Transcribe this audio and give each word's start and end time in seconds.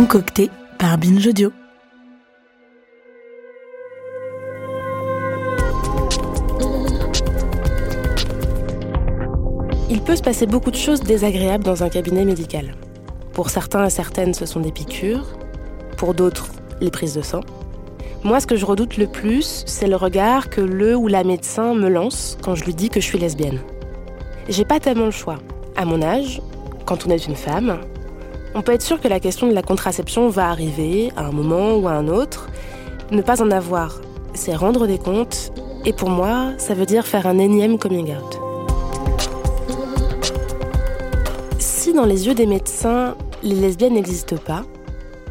Concocté 0.00 0.48
par 0.78 0.96
Binge 0.96 1.26
Audio. 1.26 1.52
Il 9.90 10.00
peut 10.00 10.16
se 10.16 10.22
passer 10.22 10.46
beaucoup 10.46 10.70
de 10.70 10.76
choses 10.76 11.02
désagréables 11.02 11.64
dans 11.64 11.82
un 11.82 11.90
cabinet 11.90 12.24
médical. 12.24 12.76
Pour 13.34 13.50
certains 13.50 13.84
et 13.84 13.90
certaines, 13.90 14.32
ce 14.32 14.46
sont 14.46 14.60
des 14.60 14.72
piqûres. 14.72 15.26
Pour 15.98 16.14
d'autres, 16.14 16.48
les 16.80 16.90
prises 16.90 17.12
de 17.12 17.20
sang. 17.20 17.40
Moi, 18.24 18.40
ce 18.40 18.46
que 18.46 18.56
je 18.56 18.64
redoute 18.64 18.96
le 18.96 19.06
plus, 19.06 19.64
c'est 19.66 19.86
le 19.86 19.96
regard 19.96 20.48
que 20.48 20.62
le 20.62 20.96
ou 20.96 21.08
la 21.08 21.24
médecin 21.24 21.74
me 21.74 21.90
lance 21.90 22.38
quand 22.42 22.54
je 22.54 22.64
lui 22.64 22.72
dis 22.72 22.88
que 22.88 23.02
je 23.02 23.06
suis 23.06 23.18
lesbienne. 23.18 23.60
J'ai 24.48 24.64
pas 24.64 24.80
tellement 24.80 25.04
le 25.04 25.10
choix. 25.10 25.40
À 25.76 25.84
mon 25.84 26.00
âge, 26.00 26.40
quand 26.86 27.06
on 27.06 27.10
est 27.10 27.26
une 27.26 27.36
femme, 27.36 27.80
on 28.54 28.62
peut 28.62 28.72
être 28.72 28.82
sûr 28.82 29.00
que 29.00 29.08
la 29.08 29.20
question 29.20 29.46
de 29.46 29.54
la 29.54 29.62
contraception 29.62 30.28
va 30.28 30.48
arriver 30.48 31.12
à 31.16 31.26
un 31.26 31.32
moment 31.32 31.76
ou 31.76 31.86
à 31.88 31.92
un 31.92 32.08
autre. 32.08 32.48
Ne 33.10 33.22
pas 33.22 33.42
en 33.42 33.50
avoir, 33.50 34.00
c'est 34.34 34.54
rendre 34.54 34.86
des 34.86 34.98
comptes, 34.98 35.52
et 35.84 35.92
pour 35.92 36.10
moi, 36.10 36.52
ça 36.58 36.74
veut 36.74 36.86
dire 36.86 37.06
faire 37.06 37.26
un 37.26 37.38
énième 37.38 37.78
coming 37.78 38.14
out. 38.14 38.40
Si 41.58 41.92
dans 41.92 42.04
les 42.04 42.26
yeux 42.26 42.34
des 42.34 42.46
médecins, 42.46 43.16
les 43.42 43.54
lesbiennes 43.54 43.94
n'existent 43.94 44.36
pas, 44.36 44.64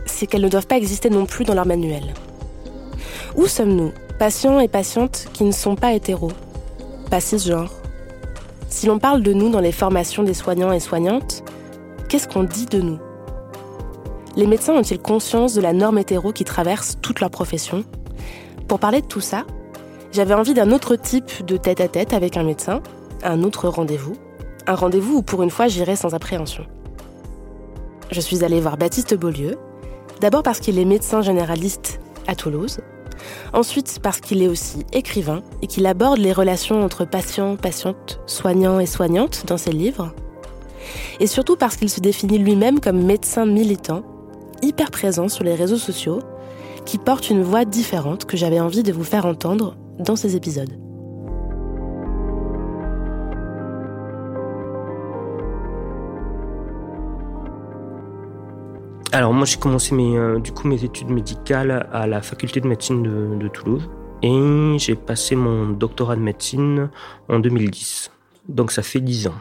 c'est 0.06 0.26
qu'elles 0.26 0.42
ne 0.42 0.50
doivent 0.50 0.68
pas 0.68 0.78
exister 0.78 1.10
non 1.10 1.26
plus 1.26 1.46
dans 1.46 1.54
leur 1.54 1.66
manuel. 1.66 2.14
Où 3.36 3.46
sommes-nous, 3.48 3.92
patients 4.18 4.60
et 4.60 4.68
patientes 4.68 5.28
qui 5.34 5.44
ne 5.44 5.52
sont 5.52 5.76
pas 5.76 5.94
hétéros, 5.94 6.32
pas 7.12 7.20
cisgenres? 7.20 7.74
Si 8.70 8.88
l'on 8.88 9.00
parle 9.00 9.22
de 9.22 9.34
nous 9.34 9.50
dans 9.50 9.60
les 9.60 9.72
formations 9.72 10.24
des 10.24 10.34
soignants 10.34 10.72
et 10.72 10.80
soignantes, 10.80 11.44
qu'est-ce 12.08 12.28
qu'on 12.28 12.44
dit 12.44 12.66
de 12.66 12.82
nous? 12.82 13.00
Les 14.40 14.48
médecins 14.48 14.74
ont-ils 14.74 15.00
conscience 15.00 15.54
de 15.54 15.60
la 15.60 15.74
norme 15.74 15.98
hétéro 15.98 16.32
qui 16.32 16.46
traverse 16.46 16.96
toute 17.02 17.20
leur 17.20 17.30
profession? 17.30 17.84
Pour 18.70 18.80
parler 18.80 19.02
de 19.02 19.06
tout 19.06 19.20
ça, 19.20 19.44
j'avais 20.14 20.34
envie 20.34 20.54
d'un 20.54 20.72
autre 20.72 20.96
type 20.96 21.46
de 21.46 21.58
tête-à-tête 21.58 22.14
avec 22.14 22.38
un 22.38 22.44
médecin, 22.44 22.82
un 23.22 23.44
autre 23.44 23.68
rendez-vous, 23.68 24.16
un 24.66 24.76
rendez-vous 24.76 25.18
où 25.18 25.22
pour 25.24 25.44
une 25.44 25.50
fois 25.50 25.68
j'irai 25.68 25.98
sans 25.98 26.14
appréhension. 26.14 26.66
Je 28.12 28.22
suis 28.22 28.46
allée 28.46 28.62
voir 28.62 28.78
Baptiste 28.78 29.14
Beaulieu, 29.14 29.58
d'abord 30.22 30.42
parce 30.42 30.62
qu'il 30.62 30.80
est 30.80 30.86
médecin 30.86 31.22
généraliste 31.22 32.00
à 32.26 32.34
Toulouse, 32.34 32.80
ensuite 33.52 34.00
parce 34.02 34.22
qu'il 34.22 34.42
est 34.42 34.48
aussi 34.48 34.86
écrivain 34.94 35.42
et 35.62 35.68
qu'il 35.68 35.86
aborde 35.86 36.20
les 36.20 36.32
relations 36.32 36.82
entre 36.82 37.04
patients, 37.04 37.58
patientes, 37.58 38.22
soignants 38.26 38.80
et 38.80 38.86
soignantes 38.86 39.44
dans 39.48 39.58
ses 39.58 39.74
livres, 39.74 40.14
et 41.20 41.28
surtout 41.28 41.58
parce 41.58 41.76
qu'il 41.76 41.90
se 41.90 42.00
définit 42.00 42.38
lui-même 42.38 42.80
comme 42.80 43.04
médecin 43.04 43.46
militant, 43.46 44.02
hyper 44.62 44.92
présent 44.92 45.28
sur 45.28 45.44
les 45.44 45.56
réseaux 45.56 45.78
sociaux, 45.78 46.20
qui 46.86 46.98
porte 46.98 47.30
une 47.30 47.44
voix 47.44 47.66
différente 47.66 48.26
que 48.26 48.38
j'avais 48.38 48.60
envie 48.60 48.84
de 48.84 48.92
vous 48.92 49.04
faire 49.04 49.26
entendre 49.26 49.76
dans 50.00 50.16
ces 50.16 50.36
épisodes. 50.36 50.72
Alors 59.12 59.34
moi 59.34 59.46
j'ai 59.46 59.58
commencé 59.58 59.96
mes, 59.96 60.18
euh, 60.18 60.40
mes 60.66 60.84
études 60.84 61.10
médicales 61.10 61.90
à 61.92 62.06
la 62.06 62.22
faculté 62.22 62.62
de 62.62 62.68
médecine 62.68 63.02
de, 63.02 63.36
de 63.40 63.48
Toulouse 63.48 63.90
et 64.22 64.76
j'ai 64.78 64.96
passé 64.96 65.36
mon 65.36 65.70
doctorat 65.70 66.16
de 66.16 66.22
médecine 66.22 66.90
en 67.28 67.40
2010. 67.40 68.12
Donc 68.48 68.72
ça 68.72 68.84
fait 68.84 69.00
10 69.00 69.28
ans. 69.28 69.36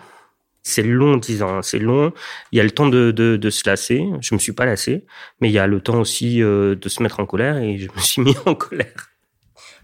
C'est 0.62 0.82
long 0.82 1.16
10 1.16 1.42
ans, 1.42 1.58
hein, 1.58 1.62
c'est 1.62 1.78
long. 1.78 2.12
Il 2.52 2.58
y 2.58 2.60
a 2.60 2.64
le 2.64 2.70
temps 2.70 2.88
de, 2.88 3.10
de, 3.10 3.50
se 3.50 3.68
lasser, 3.68 4.04
je 4.20 4.34
me 4.34 4.38
suis 4.38 4.52
pas 4.52 4.66
lassé, 4.66 5.06
mais 5.40 5.48
il 5.48 5.52
y 5.52 5.58
a 5.58 5.66
le 5.66 5.80
temps 5.80 6.00
aussi 6.00 6.42
euh, 6.42 6.74
de 6.74 6.88
se 6.88 7.02
mettre 7.02 7.20
en 7.20 7.26
colère 7.26 7.58
et 7.58 7.78
je 7.78 7.88
me 7.94 8.00
suis 8.00 8.22
mis 8.22 8.36
en 8.46 8.54
colère. 8.54 9.10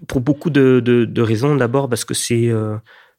Pour 0.09 0.21
beaucoup 0.21 0.51
de, 0.51 0.81
de 0.81 1.23
raisons, 1.23 1.55
d'abord 1.57 1.89
parce 1.89 2.05
que 2.05 2.15
c'est... 2.15 2.49
Euh, 2.49 2.77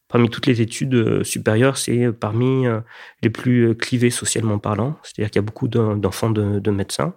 parmi 0.08 0.30
toutes 0.30 0.46
les 0.46 0.62
études 0.62 0.94
euh, 0.94 1.24
supérieures, 1.24 1.78
c'est 1.78 2.12
parmi 2.12 2.66
les 3.24 3.30
plus 3.32 3.76
clivées 3.76 4.12
socialement 4.12 4.60
parlant. 4.60 5.00
C'est-à-dire 5.02 5.32
qu'il 5.32 5.40
y 5.40 5.44
a 5.44 5.46
beaucoup 5.46 5.68
d'enfants 5.68 6.30
de, 6.30 6.72
médecins. 6.72 7.16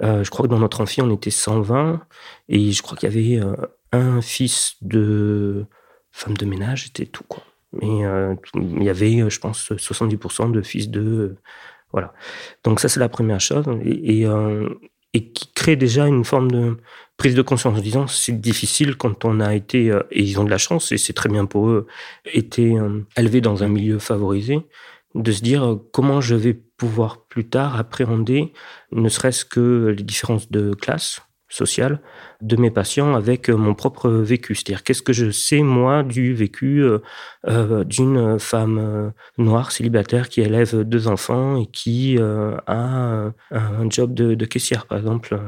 je 0.00 0.28
crois 0.28 0.44
que 0.46 0.50
dans 0.50 0.58
notre 0.58 0.82
amphi, 0.82 1.00
on 1.00 1.10
était 1.10 1.30
120 1.30 2.00
et 2.50 2.70
je 2.70 2.82
crois 2.82 2.98
qu'il 2.98 3.08
y 3.08 3.12
avait 3.12 3.42
un 3.92 4.20
fils 4.20 4.76
de 4.82 5.64
femme 6.12 6.36
de 6.36 6.44
ménage, 6.44 6.84
c'était 6.84 7.06
tout 7.06 7.24
quoi. 7.24 7.42
Mais 7.72 8.02
il 8.54 8.82
y 8.82 8.88
avait, 8.88 9.28
je 9.28 9.40
pense, 9.40 9.72
70% 9.72 10.50
de 10.50 10.62
fils 10.62 10.88
de 10.88 11.36
voilà. 11.92 12.12
Donc 12.64 12.80
ça 12.80 12.88
c'est 12.88 13.00
la 13.00 13.08
première 13.08 13.40
chose 13.40 13.66
et, 13.84 14.26
et 15.14 15.32
qui 15.32 15.52
crée 15.54 15.76
déjà 15.76 16.06
une 16.06 16.24
forme 16.24 16.50
de 16.50 16.76
prise 17.16 17.34
de 17.34 17.42
conscience 17.42 17.76
en 17.76 17.80
disant 17.80 18.06
c'est 18.06 18.40
difficile 18.40 18.96
quand 18.96 19.24
on 19.24 19.40
a 19.40 19.54
été, 19.54 19.90
euh, 19.90 20.02
et 20.10 20.22
ils 20.22 20.38
ont 20.40 20.44
de 20.44 20.50
la 20.50 20.58
chance, 20.58 20.92
et 20.92 20.98
c'est 20.98 21.12
très 21.12 21.28
bien 21.28 21.44
pour 21.46 21.68
eux, 21.68 21.86
été 22.24 22.78
euh, 22.78 23.04
élevés 23.16 23.40
dans 23.40 23.62
un 23.64 23.68
milieu 23.68 23.98
favorisé, 23.98 24.60
de 25.14 25.32
se 25.32 25.42
dire 25.42 25.64
euh, 25.64 25.88
comment 25.92 26.20
je 26.20 26.36
vais 26.36 26.54
pouvoir 26.54 27.26
plus 27.26 27.48
tard 27.48 27.76
appréhender 27.76 28.52
ne 28.92 29.08
serait-ce 29.08 29.44
que 29.44 29.94
les 29.96 30.04
différences 30.04 30.50
de 30.50 30.74
classe 30.74 31.20
sociale 31.48 32.00
de 32.40 32.56
mes 32.56 32.70
patients 32.70 33.14
avec 33.14 33.48
mon 33.48 33.74
propre 33.74 34.08
vécu. 34.10 34.54
C'est-à-dire 34.54 34.82
qu'est-ce 34.82 35.02
que 35.02 35.12
je 35.12 35.30
sais 35.30 35.62
moi 35.62 36.02
du 36.02 36.34
vécu 36.34 36.82
euh, 36.82 37.84
d'une 37.84 38.38
femme 38.38 39.12
noire 39.38 39.72
célibataire 39.72 40.28
qui 40.28 40.40
élève 40.40 40.82
deux 40.82 41.08
enfants 41.08 41.60
et 41.60 41.66
qui 41.66 42.18
a 42.18 43.32
un 43.50 43.90
job 43.90 44.14
de, 44.14 44.44
caissière 44.44 44.86
par 44.86 44.98
exemple 44.98 45.38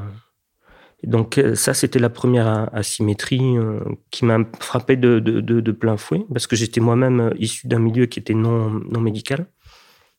donc 1.03 1.39
euh, 1.39 1.55
ça, 1.55 1.75
c'était 1.75 1.99
la 1.99 2.11
première 2.11 2.69
asymétrie 2.75 3.57
euh, 3.57 3.81
qui 4.11 4.25
m'a 4.25 4.39
frappé 4.61 4.97
de, 4.97 5.71
plein 5.73 5.97
fouet, 5.97 6.25
parce 6.33 6.47
que 6.47 6.57
j'étais 6.57 6.81
moi-même 6.81 7.21
euh, 7.21 7.31
issu 7.39 7.67
d'un 7.69 7.79
milieu 7.79 8.07
qui 8.07 8.19
était 8.19 8.35
non, 8.35 8.71
non 8.71 9.01
médical. 9.01 9.47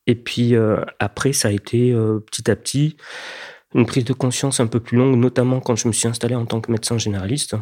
Et 0.08 0.16
puis 0.16 0.56
après, 0.98 1.32
ça 1.32 1.46
a 1.46 1.50
été 1.52 1.94
petit 2.26 2.50
à 2.50 2.56
petit 2.56 2.96
une 3.74 3.86
prise 3.86 4.04
de 4.04 4.12
conscience 4.12 4.60
un 4.60 4.66
peu 4.66 4.80
plus 4.80 4.96
longue, 4.96 5.16
notamment 5.16 5.60
quand 5.60 5.76
je 5.76 5.88
me 5.88 5.92
suis 5.92 6.08
installé 6.08 6.34
en 6.34 6.46
tant 6.46 6.60
que 6.60 6.70
médecin 6.70 6.98
généraliste, 6.98 7.56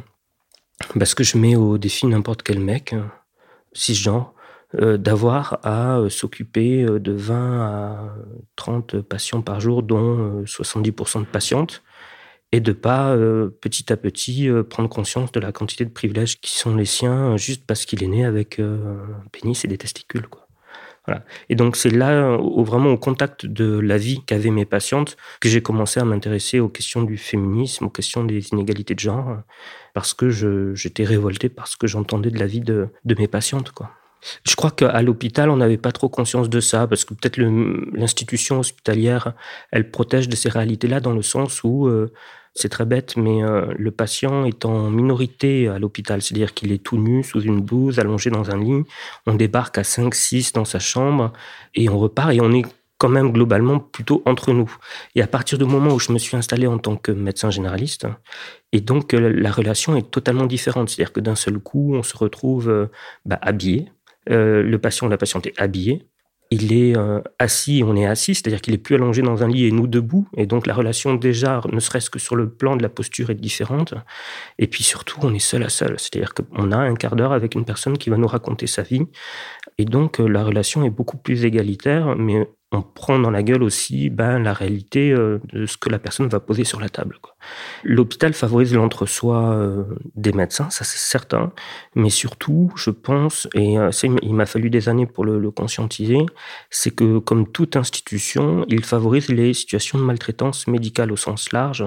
parce 0.99 1.15
que 1.15 1.25
je 1.25 1.39
mets 1.39 1.57
au 1.57 1.79
défi 1.79 2.07
n'importe 2.07 2.43
quel 2.43 2.61
mec, 2.61 2.95
cisgenre, 3.73 4.35
d'avoir 4.73 5.59
à 5.65 6.01
s'occuper 6.09 6.85
de 6.85 7.13
20 7.13 7.61
à 7.61 8.15
30 8.57 9.01
patients 9.03 9.43
par 9.43 9.61
jour, 9.61 9.83
dont 9.83 10.43
70% 10.45 11.21
de 11.21 11.25
patientes 11.27 11.83
et 12.53 12.61
de 12.61 12.73
pas 12.73 13.15
euh, 13.15 13.49
petit 13.61 13.93
à 13.93 13.97
petit 13.97 14.49
euh, 14.49 14.63
prendre 14.63 14.89
conscience 14.89 15.31
de 15.33 15.41
la 15.41 15.53
quantité 15.53 15.85
de 15.85 15.91
privilèges 15.91 16.41
qui 16.41 16.59
sont 16.59 16.75
les 16.75 16.85
siens 16.85 17.33
euh, 17.33 17.37
juste 17.37 17.65
parce 17.65 17.85
qu'il 17.85 18.03
est 18.03 18.09
né 18.09 18.25
avec 18.25 18.59
un 18.59 19.23
pénis 19.33 19.65
et 19.65 19.69
des 19.69 19.79
testicules. 19.79 20.27
Voilà. 21.11 21.25
Et 21.49 21.57
donc 21.57 21.75
c'est 21.75 21.91
là 21.91 22.37
au, 22.37 22.63
vraiment 22.63 22.91
au 22.91 22.97
contact 22.97 23.45
de 23.45 23.81
la 23.81 23.99
vie 23.99 24.23
qu'avaient 24.25 24.51
mes 24.51 24.65
patientes 24.65 25.17
que 25.41 25.49
j'ai 25.49 25.61
commencé 25.61 25.99
à 25.99 26.05
m'intéresser 26.05 26.61
aux 26.61 26.69
questions 26.69 27.03
du 27.03 27.17
féminisme, 27.17 27.87
aux 27.87 27.91
questions 27.91 28.23
des 28.23 28.51
inégalités 28.51 28.95
de 28.95 29.01
genre 29.01 29.39
parce 29.93 30.15
que 30.15 30.31
j'étais 30.75 31.03
révolté 31.03 31.49
par 31.49 31.67
ce 31.67 31.77
que 31.77 31.89
j'entendais 31.89 32.31
de 32.31 32.39
la 32.39 32.47
vie 32.47 32.61
de, 32.61 32.91
mes 33.05 33.27
patientes 33.27 33.73
quoi. 33.73 33.91
Je 34.47 34.55
crois 34.55 34.71
qu'à 34.71 35.01
l'hôpital, 35.01 35.49
on 35.49 35.57
n'avait 35.57 35.79
pas 35.79 35.93
trop 35.93 36.11
conscience 36.11 36.51
de 36.51 36.61
ça, 36.61 36.87
parce 36.87 37.07
que 37.07 37.15
peut-être 37.15 37.39
l'institution 37.39 38.61
hospitalière, 38.61 39.33
elle 39.73 39.91
protège 39.91 40.29
de 40.29 40.37
ces 40.37 40.51
réalités-là 40.51 41.01
dans 41.01 41.15
le 41.15 41.23
sens 41.23 41.65
où 41.65 41.89
c'est 42.55 42.69
très 42.69 42.85
bête, 42.85 43.17
mais 43.17 43.43
euh, 43.45 43.73
le 43.79 43.91
patient 43.91 44.45
est 44.45 44.65
en 44.65 44.91
minorité 44.91 45.69
à 45.69 45.79
l'hôpital, 45.79 46.21
c'est-à-dire 46.21 46.53
qu'il 46.53 46.73
est 46.73 46.83
tout 46.83 46.99
nu, 46.99 47.23
sous 47.23 47.41
une 47.41 47.61
blouse, 47.61 47.99
allongé 47.99 48.31
dans 48.31 48.51
un 48.51 48.59
lit. 48.59 48.85
On 49.27 49.35
débarque 49.35 49.79
à 49.79 49.85
5, 49.85 50.15
6 50.15 50.53
dans 50.53 50.65
sa 50.65 50.79
chambre 50.79 51.33
et 51.75 51.89
on 51.89 51.99
repart 51.99 52.33
et 52.33 52.41
on 52.41 52.53
est 52.53 52.65
quand 52.99 53.09
même 53.09 53.33
globalement 53.33 53.79
plutôt 53.79 54.23
entre 54.27 54.53
nous. 54.53 54.71
Et 55.15 55.23
à 55.23 55.27
partir 55.27 55.59
du 55.59 55.65
moment 55.65 55.95
où 55.95 55.99
je 55.99 56.13
me 56.13 56.19
suis 56.19 56.37
installé 56.37 56.67
en 56.67 56.79
tant 56.79 56.97
que 56.97 57.13
médecin 57.13 57.51
généraliste, 57.51 58.07
et 58.73 58.81
donc 58.81 59.15
euh, 59.15 59.33
la 59.33 59.51
relation 59.51 59.97
est 59.97 60.11
totalement 60.11 60.47
différente. 60.47 60.91
C'est-à-dire 60.91 61.13
que 61.13 61.21
d'un 61.21 61.37
seul 61.37 61.59
coup, 61.61 61.95
on 61.95 62.03
se 62.03 62.17
retrouve 62.17 62.69
euh, 62.69 62.87
bah, 63.25 63.39
habillé, 63.43 63.91
le 64.27 64.77
patient 64.77 65.07
ou 65.09 65.11
la 65.11 65.17
patiente 65.17 65.47
est 65.47 65.59
habillé, 65.59 66.07
il 66.51 66.73
est 66.73 66.97
euh, 66.97 67.21
assis, 67.39 67.83
on 67.87 67.97
est 67.97 68.07
assis, 68.07 68.35
c'est-à-dire 68.35 68.61
qu'il 68.61 68.75
est 68.75 68.79
plus 68.79 68.97
allongé 68.97 69.23
dans 69.23 69.45
un 69.45 69.49
lit 69.49 69.67
et 69.67 69.71
nous 69.71 69.87
debout, 69.87 70.29
et 70.37 70.47
donc 70.47 70.67
la 70.67 70.75
relation 70.75 71.15
déjà, 71.15 71.61
ne 71.71 71.79
serait-ce 71.79 72.11
que 72.11 72.19
sur 72.19 72.35
le 72.35 72.51
plan 72.51 72.77
de 72.77 72.83
la 72.83 72.89
posture, 72.89 73.31
est 73.31 73.35
différente. 73.35 73.95
Et 74.59 74.67
puis 74.67 74.83
surtout, 74.83 75.19
on 75.23 75.33
est 75.33 75.39
seul 75.39 75.63
à 75.63 75.69
seul, 75.69 75.95
c'est-à-dire 75.99 76.35
qu'on 76.35 76.73
a 76.73 76.77
un 76.77 76.95
quart 76.95 77.15
d'heure 77.15 77.33
avec 77.33 77.55
une 77.55 77.65
personne 77.65 77.99
qui 77.99 78.11
va 78.11 78.17
nous 78.17 78.27
raconter 78.27 78.67
sa 78.67 78.83
vie, 78.83 79.03
et 79.79 79.85
donc 79.85 80.21
euh, 80.21 80.27
la 80.27 80.43
relation 80.43 80.85
est 80.85 80.91
beaucoup 80.91 81.19
plus 81.19 81.45
égalitaire, 81.45 82.17
mais 82.17 82.49
on 82.73 82.83
prend 82.83 83.19
dans 83.19 83.31
la 83.31 83.43
gueule 83.43 83.65
aussi 83.65 84.11
ben, 84.11 84.39
la 84.39 84.53
réalité 84.53 85.11
euh, 85.11 85.41
de 85.53 85.67
ce 85.67 85.77
que 85.77 85.89
la 85.89 85.99
personne 85.99 86.29
va 86.29 86.39
poser 86.39 86.65
sur 86.65 86.79
la 86.79 86.89
table. 86.89 87.19
L'hôpital 87.83 88.33
favorise 88.33 88.75
l'entre-soi 88.75 89.55
euh, 89.55 89.85
des 90.15 90.33
médecins, 90.33 90.71
ça 90.71 90.85
c'est 90.85 90.99
certain, 90.99 91.53
mais 91.97 92.11
surtout, 92.11 92.71
je 92.77 92.91
pense, 92.91 93.49
et 93.55 93.77
euh, 93.77 93.91
il 94.23 94.35
m'a 94.35 94.47
fallu 94.47 94.71
des 94.71 94.89
années 94.89 95.07
pour 95.07 95.25
le, 95.25 95.51
conscientiser, 95.51 96.25
c'est 96.71 96.93
que 96.93 97.19
comme 97.19 97.51
toute 97.51 97.75
institution, 97.75 98.65
il 98.69 98.85
favorise 98.85 99.29
les 99.29 99.53
situations 99.53 99.99
de 99.99 100.05
maltraitance 100.05 100.69
médicale 100.69 101.11
au 101.11 101.17
sens 101.17 101.53
large, 101.53 101.85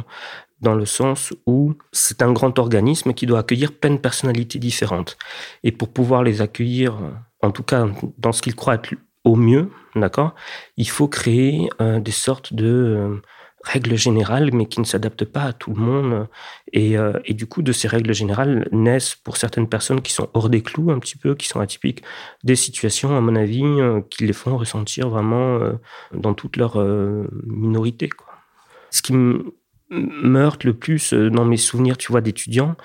dans 0.59 0.75
le 0.75 0.85
sens 0.85 1.33
où 1.45 1.75
c'est 1.93 2.21
un 2.21 2.33
grand 2.33 2.59
organisme 2.59 3.13
qui 3.13 3.25
doit 3.25 3.39
accueillir 3.39 3.71
plein 3.71 3.91
de 3.91 3.97
personnalités 3.97 4.59
différentes. 4.59 5.17
Et 5.63 5.71
pour 5.71 5.93
pouvoir 5.93 6.23
les 6.23 6.41
accueillir, 6.41 6.97
en 7.41 7.51
tout 7.51 7.63
cas 7.63 7.87
dans 8.17 8.33
ce 8.33 8.41
qu'il 8.41 8.55
croit 8.55 8.75
être 8.75 8.93
au 9.23 9.35
mieux, 9.35 9.69
d'accord 9.95 10.35
Il 10.77 10.89
faut 10.89 11.07
créer 11.07 11.69
euh, 11.81 11.99
des 11.99 12.11
sortes 12.11 12.53
de 12.53 12.67
euh, 12.67 13.21
règles 13.63 13.95
générales, 13.95 14.49
mais 14.53 14.65
qui 14.65 14.81
ne 14.81 14.85
s'adaptent 14.85 15.25
pas 15.25 15.43
à 15.43 15.53
tout 15.53 15.73
le 15.73 15.81
monde. 15.81 16.27
Et, 16.73 16.97
euh, 16.97 17.13
et, 17.25 17.33
du 17.33 17.45
coup, 17.45 17.61
de 17.61 17.71
ces 17.71 17.87
règles 17.87 18.13
générales 18.13 18.67
naissent 18.71 19.15
pour 19.15 19.37
certaines 19.37 19.69
personnes 19.69 20.01
qui 20.01 20.11
sont 20.11 20.29
hors 20.33 20.49
des 20.49 20.61
clous 20.61 20.91
un 20.91 20.99
petit 20.99 21.17
peu, 21.17 21.35
qui 21.35 21.47
sont 21.47 21.61
atypiques, 21.61 22.03
des 22.43 22.57
situations, 22.57 23.15
à 23.15 23.21
mon 23.21 23.35
avis, 23.35 23.63
qui 24.09 24.25
les 24.25 24.33
font 24.33 24.57
ressentir 24.57 25.09
vraiment 25.09 25.59
dans 26.13 26.33
toute 26.33 26.57
leur 26.57 26.77
minorité. 27.45 28.09
Quoi. 28.09 28.33
Ce 28.91 29.01
qui 29.01 29.13
me 29.13 29.55
meurte 29.89 30.65
le 30.65 30.73
plus 30.73 31.13
dans 31.13 31.45
mes 31.45 31.57
souvenirs, 31.57 31.97
tu 31.97 32.11
vois, 32.11 32.19
d'étudiants, 32.19 32.75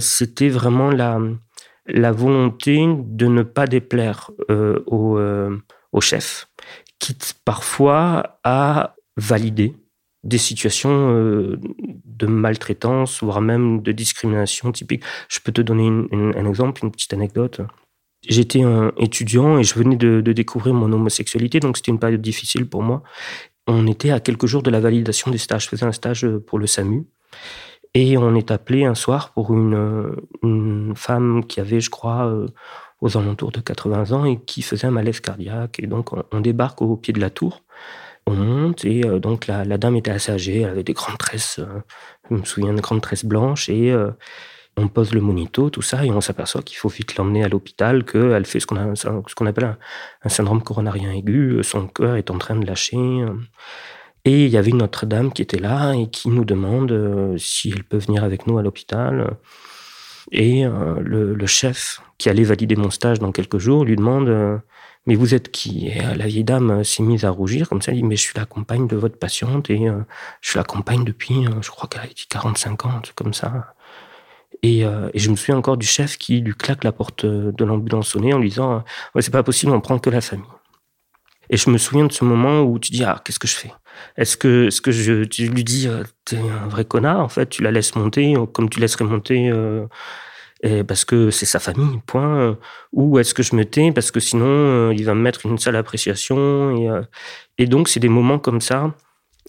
c'était 0.00 0.48
vraiment 0.48 0.90
la 0.90 1.20
la 1.86 2.12
volonté 2.12 2.86
de 2.98 3.26
ne 3.26 3.42
pas 3.42 3.66
déplaire 3.66 4.30
euh, 4.50 4.82
au, 4.86 5.18
euh, 5.18 5.56
au, 5.92 6.00
chef, 6.00 6.48
quitte 6.98 7.34
parfois 7.44 8.38
à 8.44 8.94
valider 9.16 9.74
des 10.22 10.38
situations 10.38 11.14
euh, 11.14 11.58
de 12.04 12.26
maltraitance, 12.26 13.22
voire 13.22 13.40
même 13.40 13.80
de 13.82 13.92
discrimination 13.92 14.70
typique. 14.72 15.02
Je 15.28 15.40
peux 15.40 15.52
te 15.52 15.62
donner 15.62 15.88
un 15.88 16.46
exemple, 16.46 16.84
une 16.84 16.90
petite 16.90 17.12
anecdote. 17.14 17.62
J'étais 18.28 18.62
un 18.62 18.92
étudiant 18.98 19.58
et 19.58 19.64
je 19.64 19.74
venais 19.74 19.96
de, 19.96 20.20
de 20.20 20.32
découvrir 20.32 20.74
mon 20.74 20.92
homosexualité, 20.92 21.58
donc 21.58 21.78
c'était 21.78 21.90
une 21.90 21.98
période 21.98 22.20
difficile 22.20 22.68
pour 22.68 22.82
moi. 22.82 23.02
On 23.66 23.86
était 23.86 24.10
à 24.10 24.20
quelques 24.20 24.46
jours 24.46 24.62
de 24.62 24.70
la 24.70 24.80
validation 24.80 25.30
des 25.30 25.38
stages. 25.38 25.64
Je 25.64 25.68
faisais 25.70 25.86
un 25.86 25.92
stage 25.92 26.26
pour 26.46 26.58
le 26.58 26.66
SAMU. 26.66 27.06
Et 27.94 28.16
on 28.16 28.34
est 28.36 28.50
appelé 28.50 28.84
un 28.84 28.94
soir 28.94 29.32
pour 29.32 29.52
une, 29.52 30.14
une 30.42 30.92
femme 30.94 31.44
qui 31.46 31.60
avait, 31.60 31.80
je 31.80 31.90
crois, 31.90 32.26
euh, 32.26 32.46
aux 33.00 33.16
alentours 33.16 33.50
de 33.50 33.60
80 33.60 34.12
ans 34.12 34.24
et 34.24 34.40
qui 34.40 34.62
faisait 34.62 34.86
un 34.86 34.92
malaise 34.92 35.20
cardiaque. 35.20 35.80
Et 35.80 35.86
donc, 35.88 36.10
on, 36.32 36.40
débarque 36.40 36.82
au 36.82 36.96
pied 36.96 37.12
de 37.12 37.20
la 37.20 37.30
tour. 37.30 37.64
On 38.26 38.34
monte 38.34 38.84
et 38.84 39.04
euh, 39.04 39.18
donc 39.18 39.48
la, 39.48 39.64
dame 39.64 39.96
était 39.96 40.12
assez 40.12 40.30
âgée, 40.30 40.60
elle 40.60 40.70
avait 40.70 40.84
des 40.84 40.92
grandes 40.92 41.18
tresses, 41.18 41.58
euh, 41.58 41.80
je 42.30 42.36
me 42.36 42.44
souviens 42.44 42.74
de 42.74 42.80
grandes 42.80 43.00
tresses 43.00 43.24
blanches 43.24 43.68
et 43.68 43.96
on 44.76 44.88
pose 44.88 45.12
le 45.12 45.20
monito, 45.20 45.68
tout 45.68 45.82
ça, 45.82 46.04
et 46.04 46.10
on 46.10 46.20
s'aperçoit 46.20 46.62
qu'il 46.62 46.76
faut 46.76 46.88
vite 46.88 47.16
l'emmener 47.16 47.42
à 47.42 47.48
l'hôpital, 47.48 48.04
qu'elle 48.04 48.46
fait 48.46 48.60
ce 48.60 48.66
qu'on 48.66 48.94
qu'on 49.36 49.46
appelle 49.46 49.64
un, 49.64 49.78
un, 50.22 50.28
syndrome 50.28 50.62
coronarien 50.62 51.10
aigu, 51.10 51.58
son 51.64 51.88
cœur 51.88 52.16
est 52.16 52.30
en 52.30 52.38
train 52.38 52.56
de 52.56 52.66
lâcher. 52.66 53.24
Et 54.24 54.44
il 54.44 54.50
y 54.50 54.56
avait 54.56 54.70
une 54.70 54.82
autre 54.82 55.06
dame 55.06 55.32
qui 55.32 55.42
était 55.42 55.58
là 55.58 55.94
et 55.94 56.10
qui 56.10 56.28
nous 56.28 56.44
demande 56.44 56.92
euh, 56.92 57.38
si 57.38 57.70
elle 57.70 57.84
peut 57.84 57.98
venir 57.98 58.22
avec 58.22 58.46
nous 58.46 58.58
à 58.58 58.62
l'hôpital. 58.62 59.36
Et 60.30 60.66
euh, 60.66 61.00
le, 61.00 61.46
chef, 61.46 62.02
qui 62.18 62.28
allait 62.28 62.44
valider 62.44 62.76
mon 62.76 62.90
stage 62.90 63.18
dans 63.18 63.32
quelques 63.32 63.58
jours, 63.58 63.84
lui 63.84 63.96
demande 63.96 64.28
euh, 64.28 64.58
Mais 65.06 65.14
vous 65.14 65.34
êtes 65.34 65.50
qui? 65.50 65.88
Et 65.88 66.00
la 66.00 66.26
vieille 66.26 66.44
dame 66.44 66.84
s'est 66.84 67.02
mise 67.02 67.24
à 67.24 67.30
rougir, 67.30 67.68
comme 67.68 67.80
ça, 67.80 67.92
elle 67.92 67.98
dit 67.98 68.04
Mais 68.04 68.16
je 68.16 68.22
suis 68.22 68.36
la 68.36 68.44
compagne 68.44 68.86
de 68.86 68.96
votre 68.96 69.18
patiente 69.18 69.70
et 69.70 69.86
je 70.40 70.48
suis 70.48 70.58
la 70.58 70.64
compagne 70.64 71.04
depuis, 71.04 71.46
je 71.62 71.70
crois 71.70 71.88
qu'elle 71.88 72.02
a 72.02 72.06
dit 72.06 72.26
45 72.28 72.86
ans, 72.86 73.02
comme 73.14 73.32
ça. 73.32 73.74
Et, 74.62 74.80
et, 74.80 75.18
je 75.18 75.30
me 75.30 75.36
souviens 75.36 75.56
encore 75.56 75.78
du 75.78 75.86
chef 75.86 76.18
qui 76.18 76.40
lui 76.40 76.54
claque 76.54 76.84
la 76.84 76.92
porte 76.92 77.24
de 77.24 77.64
l'ambulance 77.64 78.08
sonnée 78.08 78.34
en 78.34 78.38
lui 78.38 78.50
disant 78.50 78.84
C'est 79.18 79.32
pas 79.32 79.42
possible, 79.42 79.72
on 79.72 79.80
prend 79.80 79.98
que 79.98 80.10
la 80.10 80.20
famille. 80.20 80.44
Et 81.48 81.56
je 81.56 81.68
me 81.70 81.78
souviens 81.78 82.06
de 82.06 82.12
ce 82.12 82.24
moment 82.24 82.60
où 82.60 82.78
tu 82.78 82.92
dis 82.92 83.02
Ah, 83.02 83.20
qu'est-ce 83.24 83.38
que 83.38 83.48
je 83.48 83.56
fais? 83.56 83.72
Est-ce 84.16 84.36
que, 84.36 84.66
est-ce 84.66 84.80
que 84.80 84.92
je, 84.92 85.12
lui 85.12 85.64
dis, 85.64 85.88
euh, 85.88 86.04
t'es 86.24 86.38
un 86.38 86.68
vrai 86.68 86.84
connard, 86.84 87.20
en 87.20 87.28
fait, 87.28 87.48
tu 87.48 87.62
la 87.62 87.70
laisses 87.70 87.94
monter 87.94 88.34
comme 88.52 88.68
tu 88.68 88.80
laisserais 88.80 89.04
monter 89.04 89.50
euh, 89.50 90.84
parce 90.84 91.04
que 91.04 91.30
c'est 91.30 91.46
sa 91.46 91.58
famille, 91.58 92.00
point. 92.06 92.58
Ou 92.92 93.18
est-ce 93.18 93.34
que 93.34 93.42
je 93.42 93.56
me 93.56 93.64
tais 93.64 93.92
parce 93.92 94.10
que 94.10 94.20
sinon, 94.20 94.46
euh, 94.46 94.94
il 94.94 95.04
va 95.04 95.14
me 95.14 95.22
mettre 95.22 95.46
une 95.46 95.58
sale 95.58 95.76
appréciation. 95.76 96.76
Et, 96.76 96.88
et 97.58 97.66
donc, 97.66 97.88
c'est 97.88 98.00
des 98.00 98.08
moments 98.08 98.38
comme 98.38 98.60
ça, 98.60 98.94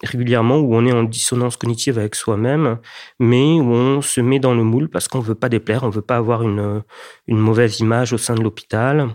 régulièrement, 0.04 0.58
où 0.58 0.76
on 0.76 0.86
est 0.86 0.94
en 0.94 1.04
dissonance 1.04 1.58
cognitive 1.58 2.00
avec 2.00 2.16
soi-même, 2.16 2.80
mais 3.20 3.60
où 3.60 3.72
on 3.74 4.02
se 4.02 4.22
met 4.22 4.40
dans 4.40 4.54
le 4.54 4.64
moule 4.64 4.90
parce 4.90 5.08
qu'on 5.08 5.20
veut 5.20 5.36
pas 5.36 5.50
déplaire, 5.50 5.84
on 5.84 5.90
veut 5.90 6.02
pas 6.02 6.18
avoir 6.18 6.44
une, 6.44 6.84
une 7.28 7.40
mauvaise 7.40 7.80
image 7.80 8.14
au 8.14 8.18
sein 8.18 8.36
de 8.36 8.42
l'hôpital. 8.42 9.10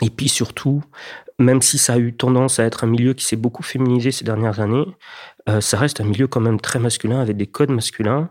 Et 0.00 0.10
puis 0.10 0.28
surtout, 0.28 0.82
même 1.38 1.60
si 1.60 1.78
ça 1.78 1.94
a 1.94 1.98
eu 1.98 2.14
tendance 2.14 2.58
à 2.58 2.64
être 2.64 2.84
un 2.84 2.86
milieu 2.86 3.14
qui 3.14 3.24
s'est 3.24 3.36
beaucoup 3.36 3.62
féminisé 3.62 4.10
ces 4.10 4.24
dernières 4.24 4.60
années, 4.60 4.86
euh, 5.48 5.60
ça 5.60 5.78
reste 5.78 6.00
un 6.00 6.04
milieu 6.04 6.26
quand 6.26 6.40
même 6.40 6.60
très 6.60 6.78
masculin, 6.78 7.20
avec 7.20 7.36
des 7.36 7.46
codes 7.46 7.70
masculins, 7.70 8.30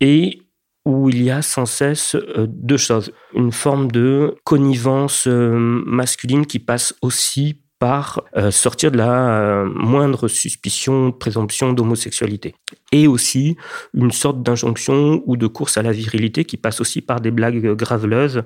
et 0.00 0.42
où 0.84 1.08
il 1.08 1.22
y 1.22 1.30
a 1.30 1.42
sans 1.42 1.66
cesse 1.66 2.14
euh, 2.14 2.46
deux 2.48 2.76
choses. 2.76 3.12
Une 3.34 3.52
forme 3.52 3.90
de 3.90 4.36
connivence 4.44 5.26
euh, 5.26 5.82
masculine 5.86 6.46
qui 6.46 6.58
passe 6.58 6.94
aussi 7.02 7.58
par 7.78 8.22
sortir 8.52 8.92
de 8.92 8.96
la 8.98 9.64
moindre 9.74 10.28
suspicion, 10.28 11.10
présomption 11.10 11.72
d'homosexualité. 11.72 12.54
Et 12.92 13.06
aussi 13.06 13.56
une 13.94 14.12
sorte 14.12 14.42
d'injonction 14.42 15.22
ou 15.26 15.36
de 15.36 15.46
course 15.46 15.78
à 15.78 15.82
la 15.82 15.92
virilité 15.92 16.44
qui 16.44 16.56
passe 16.56 16.80
aussi 16.80 17.00
par 17.00 17.20
des 17.20 17.30
blagues 17.30 17.74
graveleuses, 17.74 18.42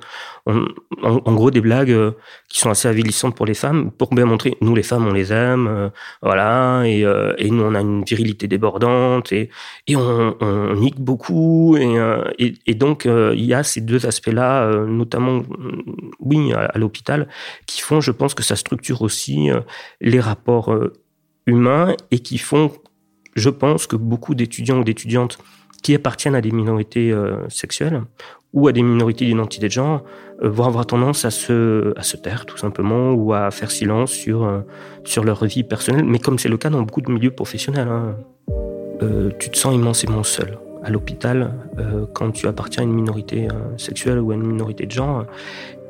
en, 0.46 1.34
gros 1.34 1.50
des 1.50 1.60
blagues 1.60 1.90
euh, 1.90 2.12
qui 2.48 2.58
sont 2.60 2.70
assez 2.70 2.88
avilissantes 2.88 3.34
pour 3.34 3.46
les 3.46 3.54
femmes, 3.54 3.90
pour 3.90 4.14
bien 4.14 4.24
montrer, 4.24 4.56
nous 4.60 4.74
les 4.74 4.82
femmes 4.82 5.06
on 5.06 5.12
les 5.12 5.32
aime, 5.32 5.90
voilà, 6.22 6.82
et, 6.86 7.00
et, 7.38 7.50
nous 7.50 7.62
on 7.62 7.74
a 7.74 7.80
une 7.80 8.04
virilité 8.04 8.46
débordante, 8.46 9.32
et, 9.32 9.50
on, 9.94 10.36
on 10.40 10.74
nique 10.74 11.00
beaucoup, 11.00 11.76
et, 11.76 12.74
donc 12.74 13.04
il 13.06 13.44
y 13.44 13.54
a 13.54 13.62
ces 13.62 13.80
deux 13.80 14.06
aspects-là, 14.06 14.86
notamment, 14.86 15.42
oui, 16.20 16.52
à, 16.52 16.78
l'hôpital, 16.78 17.28
qui 17.66 17.80
font, 17.80 18.00
je 18.00 18.12
pense, 18.12 18.34
que 18.34 18.42
ça 18.42 18.56
structure 18.56 19.02
aussi 19.02 19.50
euh, 19.50 19.60
les 20.00 20.20
rapports 20.20 20.72
euh, 20.72 20.92
humains 21.46 21.94
et 22.10 22.18
qui 22.18 22.38
font, 22.38 22.72
je 23.36 23.50
pense, 23.50 23.86
que 23.86 23.96
beaucoup 23.96 24.34
d'étudiants 24.34 24.78
ou 24.78 24.84
d'étudiantes 24.84 25.38
qui 25.82 25.94
appartiennent 25.94 26.34
à 26.34 26.40
des 26.40 26.50
minorités 26.50 27.12
euh, 27.12 27.48
sexuelles 27.48 28.02
ou 28.52 28.68
à 28.68 28.72
des 28.72 28.82
minorités 28.82 29.24
d'identité 29.24 29.66
de 29.66 29.72
genre 29.72 30.02
vont 30.40 30.64
avoir 30.64 30.86
tendance 30.86 31.24
à 31.24 31.30
se, 31.30 31.92
à 31.96 32.02
se 32.02 32.16
taire 32.16 32.46
tout 32.46 32.56
simplement 32.56 33.12
ou 33.12 33.34
à 33.34 33.50
faire 33.50 33.70
silence 33.70 34.10
sur, 34.10 34.62
sur 35.04 35.24
leur 35.24 35.44
vie 35.44 35.62
personnelle. 35.62 36.04
Mais 36.04 36.18
comme 36.18 36.38
c'est 36.38 36.48
le 36.48 36.56
cas 36.56 36.70
dans 36.70 36.82
beaucoup 36.82 37.02
de 37.02 37.10
milieux 37.10 37.30
professionnels, 37.30 37.88
hein, 37.88 38.16
tu 39.38 39.50
te 39.50 39.56
sens 39.58 39.74
immensément 39.74 40.22
seul 40.22 40.58
à 40.82 40.90
l'hôpital 40.90 41.52
quand 42.14 42.30
tu 42.30 42.46
appartiens 42.46 42.84
à 42.84 42.86
une 42.86 42.94
minorité 42.94 43.48
sexuelle 43.76 44.20
ou 44.20 44.30
à 44.30 44.34
une 44.34 44.46
minorité 44.46 44.86
de 44.86 44.92
genre. 44.92 45.26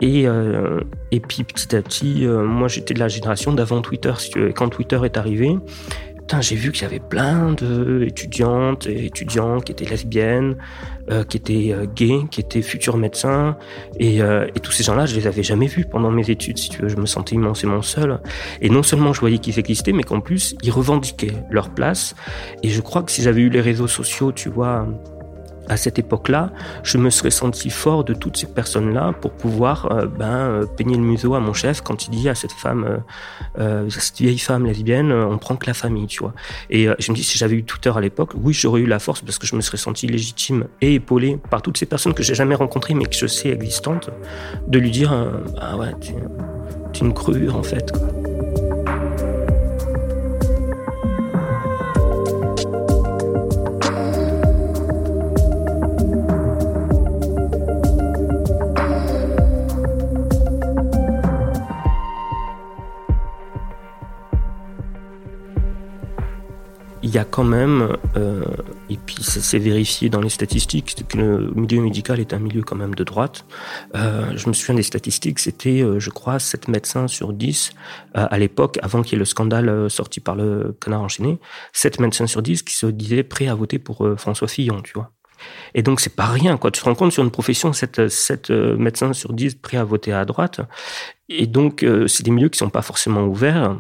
Et, 0.01 0.27
euh, 0.27 0.81
et 1.11 1.21
puis 1.21 1.45
petit 1.45 1.75
à 1.75 1.81
petit, 1.81 2.27
euh, 2.27 2.45
moi 2.45 2.69
j'étais 2.69 2.93
de 2.93 2.99
la 2.99 3.09
génération 3.09 3.53
d'avant 3.53 3.81
Twitter. 3.81 4.13
Et 4.37 4.53
quand 4.53 4.69
Twitter 4.69 5.01
est 5.05 5.17
arrivé, 5.17 5.57
j'ai 6.41 6.57
vu 6.57 6.73
qu'il 6.73 6.83
y 6.83 6.87
avait 6.87 7.01
plein 7.01 7.53
d'étudiantes 7.53 8.87
et 8.87 9.07
étudiants 9.07 9.61
qui 9.61 9.73
étaient 9.73 9.85
lesbiennes, 9.85 10.57
euh, 11.11 11.25
qui 11.25 11.37
étaient 11.37 11.73
euh, 11.73 11.87
gays, 11.87 12.23
qui 12.31 12.41
étaient 12.41 12.63
futurs 12.63 12.97
médecins. 12.97 13.57
Et, 13.99 14.23
euh, 14.23 14.47
et 14.55 14.61
tous 14.61 14.73
ces 14.73 14.83
gens-là, 14.83 15.07
je 15.07 15.15
les 15.15 15.27
avais 15.27 15.43
jamais 15.43 15.67
vus 15.67 15.85
pendant 15.85 16.11
mes 16.11 16.29
études, 16.31 16.59
si 16.59 16.69
tu 16.69 16.83
veux. 16.83 16.89
Je 16.89 16.97
me 16.97 17.07
sentais 17.07 17.37
immensément 17.37 17.83
seul. 17.83 18.21
Et 18.61 18.71
non 18.71 18.83
seulement 18.83 19.13
je 19.13 19.21
voyais 19.21 19.39
qu'ils 19.39 19.59
existaient, 19.59 19.93
mais 19.93 20.03
qu'en 20.03 20.21
plus, 20.21 20.57
ils 20.63 20.71
revendiquaient 20.71 21.35
leur 21.51 21.71
place. 21.71 22.15
Et 22.63 22.69
je 22.69 22.81
crois 22.81 23.03
que 23.03 23.13
si 23.13 23.23
j'avais 23.23 23.43
eu 23.43 23.49
les 23.49 23.61
réseaux 23.61 23.89
sociaux, 23.89 24.33
tu 24.33 24.49
vois, 24.49 24.87
à 25.69 25.77
cette 25.77 25.99
époque-là, 25.99 26.53
je 26.83 26.99
me 26.99 27.11
serais 27.11 27.31
senti 27.31 27.71
fort 27.71 28.05
de 28.05 28.15
toutes 28.15 28.37
ces 28.37 28.47
personnes-là 28.47 29.15
pour 29.21 29.33
pouvoir 29.33 29.91
euh, 29.91 30.07
ben, 30.07 30.27
euh, 30.27 30.67
peigner 30.67 30.97
le 30.97 31.03
museau 31.03 31.35
à 31.35 31.41
mon 31.41 31.53
chef 31.53 31.81
quand 31.81 32.07
il 32.07 32.11
dit 32.11 32.29
à 32.29 32.35
cette 32.35 32.53
femme, 32.53 33.03
euh, 33.59 33.89
cette 33.91 34.19
vieille 34.19 34.39
femme 34.39 34.67
lesbienne, 34.67 35.13
on 35.13 35.39
prend 35.39 35.57
que 35.57 35.67
la 35.67 35.75
famille, 35.75 36.07
tu 36.07 36.21
vois. 36.21 36.35
Et 36.71 36.89
je 36.99 37.11
me 37.11 37.17
dis, 37.17 37.25
si 37.25 37.39
j'avais 37.39 37.57
eu 37.57 37.65
Twitter 37.65 37.93
à 37.95 38.01
l'époque, 38.01 38.33
oui, 38.37 38.53
j'aurais 38.53 38.81
eu 38.81 38.87
la 38.87 38.99
force 38.99 39.21
parce 39.21 39.39
que 39.39 39.47
je 39.47 39.57
me 39.57 39.61
serais 39.61 39.79
senti 39.79 40.07
légitime 40.07 40.67
et 40.81 40.95
épaulé 40.95 41.39
par 41.51 41.63
toutes 41.63 41.79
ces 41.79 41.87
personnes 41.87 42.15
que 42.15 42.23
j'ai 42.23 42.35
jamais 42.35 42.55
rencontrées 42.55 42.95
mais 42.95 43.07
que 43.07 43.17
je 43.17 43.27
sais 43.27 43.49
existantes, 43.49 44.11
de 44.67 44.79
lui 44.79 44.91
dire, 44.91 45.13
ah 45.61 45.77
ouais, 45.77 45.93
tu 46.01 46.13
es 46.13 46.99
une 47.01 47.15
crure 47.15 47.57
en 47.57 47.63
fait. 47.63 47.93
Y 67.17 67.19
a 67.19 67.25
quand 67.25 67.45
même, 67.45 67.97
euh, 68.17 68.45
et 68.91 68.99
puis 68.99 69.17
c'est 69.23 69.59
vérifié 69.59 70.11
dans 70.11 70.21
les 70.21 70.29
statistiques, 70.29 71.09
que 71.09 71.17
le 71.17 71.51
milieu 71.55 71.81
médical 71.81 72.21
est 72.21 72.35
un 72.35 72.39
milieu 72.39 72.63
quand 72.63 72.77
même 72.77 72.95
de 72.95 73.05
droite. 73.05 73.47
Euh, 73.95 74.33
je 74.37 74.49
me 74.49 74.53
souviens 74.53 74.75
des 74.75 74.83
statistiques, 74.83 75.39
c'était, 75.39 75.83
euh, 75.83 75.99
je 75.99 76.11
crois, 76.11 76.39
7 76.39 76.69
médecins 76.69 77.09
sur 77.09 77.33
10 77.33 77.71
à 78.15 78.39
l'époque, 78.39 78.79
avant 78.83 79.03
qu'il 79.03 79.15
y 79.15 79.17
ait 79.17 79.19
le 79.19 79.25
scandale 79.25 79.91
sorti 79.91 80.21
par 80.21 80.37
le 80.37 80.77
canard 80.81 81.03
enchaîné, 81.03 81.39
7 81.73 82.01
médecins 82.01 82.27
sur 82.27 82.43
10 82.43 82.63
qui 82.63 82.75
se 82.75 82.87
disaient 82.87 83.23
prêts 83.23 83.49
à 83.49 83.55
voter 83.55 83.79
pour 83.79 84.07
François 84.17 84.49
Fillon, 84.49 84.81
tu 84.83 84.93
vois. 84.95 85.11
Et 85.75 85.83
donc 85.83 86.01
c'est 86.01 86.15
pas 86.15 86.27
rien, 86.27 86.57
quoi. 86.57 86.71
Tu 86.71 86.81
te 86.81 86.85
rends 86.87 86.95
compte 86.95 87.13
sur 87.13 87.23
une 87.23 87.31
profession, 87.31 87.73
7, 87.73 88.09
7 88.09 88.51
médecins 88.51 89.13
sur 89.13 89.33
10 89.33 89.57
prêts 89.57 89.77
à 89.77 89.85
voter 89.85 90.13
à 90.13 90.25
droite. 90.25 90.61
Et 91.29 91.47
donc 91.47 91.85
c'est 92.07 92.23
des 92.23 92.31
milieux 92.31 92.49
qui 92.49 92.59
sont 92.59 92.71
pas 92.71 92.83
forcément 92.83 93.25
ouverts 93.25 93.77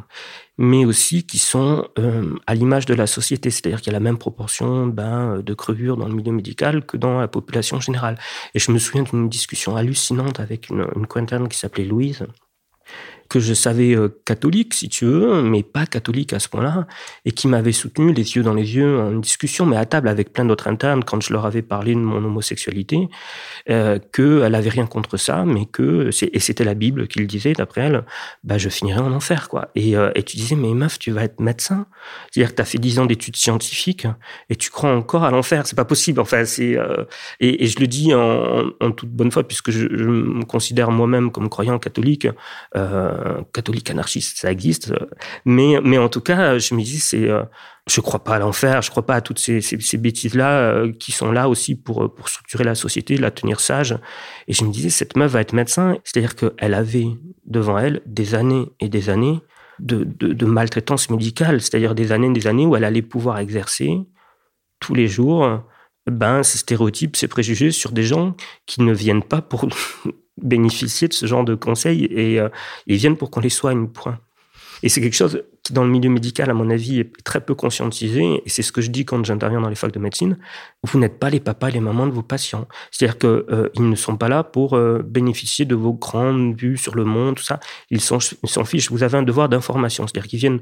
mais 0.58 0.84
aussi 0.84 1.26
qui 1.26 1.38
sont 1.38 1.88
euh, 1.98 2.34
à 2.46 2.54
l'image 2.54 2.86
de 2.86 2.94
la 2.94 3.06
société, 3.06 3.50
c'est-à-dire 3.50 3.80
qu'il 3.80 3.92
y 3.92 3.96
a 3.96 3.98
la 3.98 4.04
même 4.04 4.18
proportion 4.18 4.86
ben, 4.86 5.40
de 5.40 5.54
crevures 5.54 5.96
dans 5.96 6.08
le 6.08 6.14
milieu 6.14 6.32
médical 6.32 6.84
que 6.86 6.96
dans 6.96 7.20
la 7.20 7.28
population 7.28 7.80
générale. 7.80 8.18
Et 8.54 8.58
je 8.58 8.72
me 8.72 8.78
souviens 8.78 9.02
d'une 9.02 9.28
discussion 9.28 9.76
hallucinante 9.76 10.40
avec 10.40 10.70
une, 10.70 10.86
une 10.96 11.48
qui 11.48 11.58
s'appelait 11.58 11.84
Louise, 11.84 12.26
que 13.28 13.40
je 13.40 13.54
savais 13.54 13.94
euh, 13.94 14.08
catholique, 14.24 14.74
si 14.74 14.88
tu 14.88 15.04
veux, 15.04 15.42
mais 15.42 15.62
pas 15.62 15.86
catholique 15.86 16.32
à 16.32 16.38
ce 16.38 16.48
point-là, 16.48 16.86
et 17.24 17.32
qui 17.32 17.48
m'avait 17.48 17.72
soutenu 17.72 18.12
les 18.12 18.36
yeux 18.36 18.42
dans 18.42 18.54
les 18.54 18.76
yeux 18.76 19.00
en 19.00 19.12
discussion, 19.12 19.66
mais 19.66 19.76
à 19.76 19.84
table 19.84 20.08
avec 20.08 20.32
plein 20.32 20.44
d'autres 20.44 20.68
internes, 20.68 21.04
quand 21.04 21.20
je 21.20 21.32
leur 21.32 21.46
avais 21.46 21.62
parlé 21.62 21.94
de 21.94 22.00
mon 22.00 22.24
homosexualité, 22.24 23.08
euh, 23.70 23.98
qu'elle 24.12 24.54
avait 24.54 24.70
rien 24.70 24.86
contre 24.86 25.16
ça, 25.16 25.44
mais 25.44 25.66
que, 25.66 26.10
et 26.22 26.40
c'était 26.40 26.64
la 26.64 26.74
Bible 26.74 27.08
qui 27.08 27.18
le 27.18 27.26
disait, 27.26 27.52
d'après 27.52 27.82
elle, 27.82 28.04
bah, 28.44 28.58
je 28.58 28.68
finirais 28.68 29.00
en 29.00 29.12
enfer, 29.12 29.48
quoi. 29.48 29.68
Et, 29.74 29.96
euh, 29.96 30.10
tu 30.26 30.36
disais, 30.36 30.56
mais 30.56 30.72
meuf, 30.74 30.98
tu 30.98 31.12
vas 31.12 31.24
être 31.24 31.40
médecin. 31.40 31.86
C'est-à-dire 32.30 32.50
que 32.50 32.56
tu 32.56 32.62
as 32.62 32.64
fait 32.64 32.78
dix 32.78 32.98
ans 32.98 33.06
d'études 33.06 33.36
scientifiques, 33.36 34.06
et 34.50 34.56
tu 34.56 34.70
crois 34.70 34.90
encore 34.90 35.24
à 35.24 35.30
l'enfer. 35.30 35.66
C'est 35.66 35.76
pas 35.76 35.84
possible. 35.84 36.20
Enfin, 36.20 36.44
c'est, 36.44 36.76
et, 37.40 37.66
je 37.66 37.78
le 37.80 37.86
dis 37.86 38.12
en, 38.14 38.90
toute 38.92 39.10
bonne 39.10 39.30
foi, 39.30 39.44
puisque 39.44 39.70
je, 39.70 39.86
me 39.86 40.44
considère 40.44 40.90
moi-même 40.90 41.30
comme 41.30 41.48
croyant 41.48 41.78
catholique, 41.78 42.26
catholique 43.52 43.90
anarchiste, 43.90 44.38
ça 44.38 44.50
existe. 44.50 44.92
Mais, 45.44 45.80
mais 45.82 45.98
en 45.98 46.08
tout 46.08 46.20
cas, 46.20 46.58
je 46.58 46.74
me 46.74 46.82
dis, 46.82 46.98
c'est, 46.98 47.28
euh, 47.28 47.42
je 47.88 48.00
crois 48.00 48.24
pas 48.24 48.36
à 48.36 48.38
l'enfer, 48.38 48.82
je 48.82 48.90
crois 48.90 49.04
pas 49.04 49.14
à 49.14 49.20
toutes 49.20 49.38
ces, 49.38 49.60
ces, 49.60 49.96
bêtises-là 49.96 50.58
euh, 50.58 50.92
qui 50.92 51.12
sont 51.12 51.30
là 51.32 51.48
aussi 51.48 51.74
pour, 51.74 52.14
pour 52.14 52.28
structurer 52.28 52.64
la 52.64 52.74
société, 52.74 53.16
la 53.16 53.30
tenir 53.30 53.60
sage. 53.60 53.96
Et 54.48 54.52
je 54.52 54.64
me 54.64 54.70
disais, 54.70 54.90
cette 54.90 55.16
meuf 55.16 55.32
va 55.32 55.40
être 55.40 55.52
médecin. 55.52 55.98
C'est-à-dire 56.04 56.36
qu'elle 56.36 56.74
avait 56.74 57.08
devant 57.44 57.78
elle 57.78 58.02
des 58.06 58.34
années 58.34 58.66
et 58.80 58.88
des 58.88 59.08
années 59.10 59.40
de, 59.78 60.04
de, 60.04 60.32
de 60.32 60.46
maltraitance 60.46 61.10
médicale, 61.10 61.60
c'est-à-dire 61.60 61.94
des 61.94 62.12
années 62.12 62.28
et 62.28 62.32
des 62.32 62.46
années 62.46 62.66
où 62.66 62.76
elle 62.76 62.84
allait 62.84 63.02
pouvoir 63.02 63.38
exercer 63.38 63.98
tous 64.80 64.94
les 64.94 65.06
jours 65.06 65.62
ben, 66.10 66.42
ces 66.42 66.58
stéréotypes, 66.58 67.16
ces 67.16 67.28
préjugés 67.28 67.72
sur 67.72 67.92
des 67.92 68.04
gens 68.04 68.36
qui 68.66 68.82
ne 68.82 68.92
viennent 68.92 69.22
pas 69.22 69.42
pour 69.42 69.68
bénéficier 70.40 71.08
de 71.08 71.12
ce 71.12 71.26
genre 71.26 71.44
de 71.44 71.54
conseils 71.54 72.04
et 72.10 72.40
euh, 72.40 72.48
ils 72.86 72.96
viennent 72.96 73.16
pour 73.16 73.30
qu'on 73.30 73.40
les 73.40 73.48
soigne, 73.48 73.88
point. 73.88 74.18
Et 74.82 74.88
c'est 74.88 75.00
quelque 75.00 75.16
chose 75.16 75.42
dans 75.72 75.84
le 75.84 75.90
milieu 75.90 76.10
médical, 76.10 76.50
à 76.50 76.54
mon 76.54 76.70
avis, 76.70 77.00
est 77.00 77.12
très 77.24 77.40
peu 77.40 77.54
conscientisé. 77.54 78.42
Et 78.44 78.48
c'est 78.48 78.62
ce 78.62 78.72
que 78.72 78.80
je 78.80 78.90
dis 78.90 79.04
quand 79.04 79.24
j'interviens 79.24 79.60
dans 79.60 79.68
les 79.68 79.74
facs 79.74 79.92
de 79.92 79.98
médecine. 79.98 80.38
Vous 80.82 80.98
n'êtes 80.98 81.18
pas 81.18 81.30
les 81.30 81.40
papas 81.40 81.68
et 81.68 81.72
les 81.72 81.80
mamans 81.80 82.06
de 82.06 82.12
vos 82.12 82.22
patients. 82.22 82.66
C'est-à-dire 82.90 83.18
qu'ils 83.18 83.44
euh, 83.50 83.68
ne 83.78 83.94
sont 83.94 84.16
pas 84.16 84.28
là 84.28 84.44
pour 84.44 84.74
euh, 84.74 85.02
bénéficier 85.04 85.64
de 85.64 85.74
vos 85.74 85.92
grandes 85.92 86.58
vues 86.58 86.76
sur 86.76 86.94
le 86.94 87.04
monde, 87.04 87.36
tout 87.36 87.42
ça. 87.42 87.60
Ils 87.90 88.00
s'en 88.00 88.20
fichent. 88.64 88.90
Vous 88.90 89.02
avez 89.02 89.18
un 89.18 89.22
devoir 89.22 89.48
d'information. 89.48 90.06
C'est-à-dire 90.06 90.28
qu'ils 90.28 90.38
viennent 90.38 90.60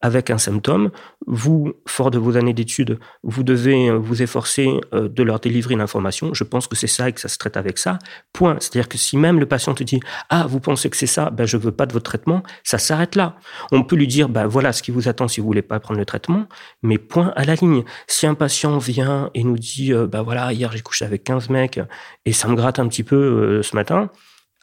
avec 0.00 0.30
un 0.30 0.38
symptôme. 0.38 0.90
Vous, 1.26 1.74
fort 1.86 2.10
de 2.10 2.18
vos 2.18 2.36
années 2.36 2.54
d'études, 2.54 2.98
vous 3.22 3.42
devez 3.42 3.90
euh, 3.90 3.96
vous 3.96 4.22
efforcer 4.22 4.80
de 4.92 5.22
leur 5.22 5.40
délivrer 5.40 5.74
une 5.74 5.80
information. 5.80 6.32
Je 6.34 6.44
pense 6.44 6.66
que 6.66 6.76
c'est 6.76 6.86
ça 6.86 7.08
et 7.08 7.12
que 7.12 7.20
ça 7.20 7.28
se 7.28 7.38
traite 7.38 7.56
avec 7.56 7.78
ça. 7.78 7.98
Point. 8.32 8.56
C'est-à-dire 8.60 8.88
que 8.88 8.98
si 8.98 9.16
même 9.16 9.40
le 9.40 9.46
patient 9.46 9.74
te 9.74 9.84
dit 9.84 10.00
Ah, 10.28 10.46
vous 10.48 10.60
pensez 10.60 10.90
que 10.90 10.96
c'est 10.96 11.06
ça, 11.06 11.30
ben, 11.30 11.46
je 11.46 11.56
veux 11.56 11.72
pas 11.72 11.86
de 11.86 11.92
votre 11.92 12.10
traitement, 12.10 12.42
ça 12.64 12.78
s'arrête 12.78 13.14
là. 13.14 13.36
On 13.72 13.82
peut 13.82 13.96
lui 13.96 14.06
dire 14.06 14.28
ben, 14.28 14.45
voilà 14.46 14.72
ce 14.72 14.82
qui 14.82 14.90
vous 14.90 15.08
attend 15.08 15.28
si 15.28 15.40
vous 15.40 15.46
voulez 15.46 15.62
pas 15.62 15.80
prendre 15.80 15.98
le 15.98 16.06
traitement, 16.06 16.46
mais 16.82 16.98
point 16.98 17.32
à 17.36 17.44
la 17.44 17.54
ligne. 17.54 17.84
Si 18.06 18.26
un 18.26 18.34
patient 18.34 18.78
vient 18.78 19.30
et 19.34 19.44
nous 19.44 19.58
dit 19.58 19.92
ben 19.92 20.22
voilà, 20.22 20.52
hier 20.52 20.72
j'ai 20.72 20.80
couché 20.80 21.04
avec 21.04 21.24
15 21.24 21.50
mecs 21.50 21.80
et 22.24 22.32
ça 22.32 22.48
me 22.48 22.54
gratte 22.54 22.78
un 22.78 22.88
petit 22.88 23.02
peu 23.02 23.16
euh, 23.16 23.62
ce 23.62 23.76
matin, 23.76 24.10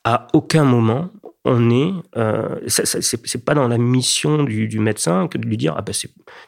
à 0.03 0.27
aucun 0.33 0.63
moment 0.63 1.09
on 1.45 1.69
est, 1.71 1.93
euh, 2.15 2.55
c'est 2.67 3.43
pas 3.43 3.53
dans 3.53 3.67
la 3.67 3.77
mission 3.77 4.43
du, 4.43 4.79
médecin 4.79 5.27
que 5.27 5.37
de 5.37 5.45
lui 5.45 5.57
dire, 5.57 5.75
ah 5.77 5.81
ben 5.81 5.93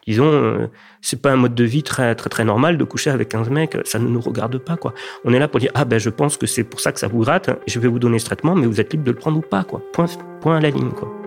disons, 0.07 0.31
euh, 0.31 0.67
c'est 1.01 1.21
pas 1.21 1.33
un 1.33 1.35
mode 1.35 1.53
de 1.53 1.65
vie 1.65 1.83
très 1.83 2.15
très 2.15 2.29
très 2.29 2.45
normal 2.45 2.77
de 2.77 2.83
coucher 2.85 3.09
avec 3.09 3.29
15 3.29 3.49
mecs, 3.49 3.77
ça 3.83 3.99
ne 3.99 4.07
nous 4.07 4.21
regarde 4.21 4.57
pas 4.57 4.77
quoi. 4.77 4.93
On 5.25 5.33
est 5.33 5.39
là 5.39 5.49
pour 5.49 5.59
dire, 5.59 5.71
ah 5.73 5.83
ben 5.83 5.99
je 5.99 6.09
pense 6.09 6.37
que 6.37 6.47
c'est 6.47 6.63
pour 6.63 6.79
ça 6.79 6.93
que 6.93 6.99
ça 6.99 7.09
vous 7.09 7.19
gratte, 7.19 7.49
je 7.67 7.79
vais 7.79 7.89
vous 7.89 7.99
donner 7.99 8.19
ce 8.19 8.25
traitement, 8.25 8.55
mais 8.55 8.67
vous 8.67 8.79
êtes 8.79 8.93
libre 8.93 9.03
de 9.03 9.11
le 9.11 9.17
prendre 9.17 9.37
ou 9.37 9.41
pas 9.41 9.65
quoi. 9.65 9.81
Point, 9.91 10.07
point 10.39 10.57
à 10.57 10.61
la 10.61 10.69
ligne 10.69 10.91
quoi. 10.91 11.24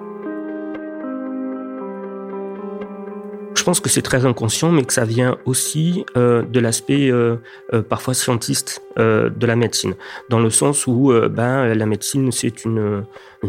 Je 3.59 3.65
pense 3.65 3.81
que 3.81 3.88
c'est 3.88 4.03
très 4.03 4.25
inconscient, 4.25 4.71
mais 4.71 4.85
que 4.85 4.93
ça 4.93 5.05
vient 5.05 5.37
aussi 5.45 6.07
euh, 6.17 6.43
de 6.43 6.61
l'aspect 6.61 7.11
euh, 7.11 7.38
euh, 7.75 7.83
parfois 7.83 8.15
scientiste 8.15 8.83
de 8.97 9.47
la 9.47 9.55
médecine, 9.55 9.95
dans 10.29 10.41
le 10.41 10.50
sens 10.50 10.88
où 10.88 11.12
ben, 11.31 11.73
la 11.73 11.87
médecine 11.87 12.33
c'est 12.33 12.65
une, 12.65 13.05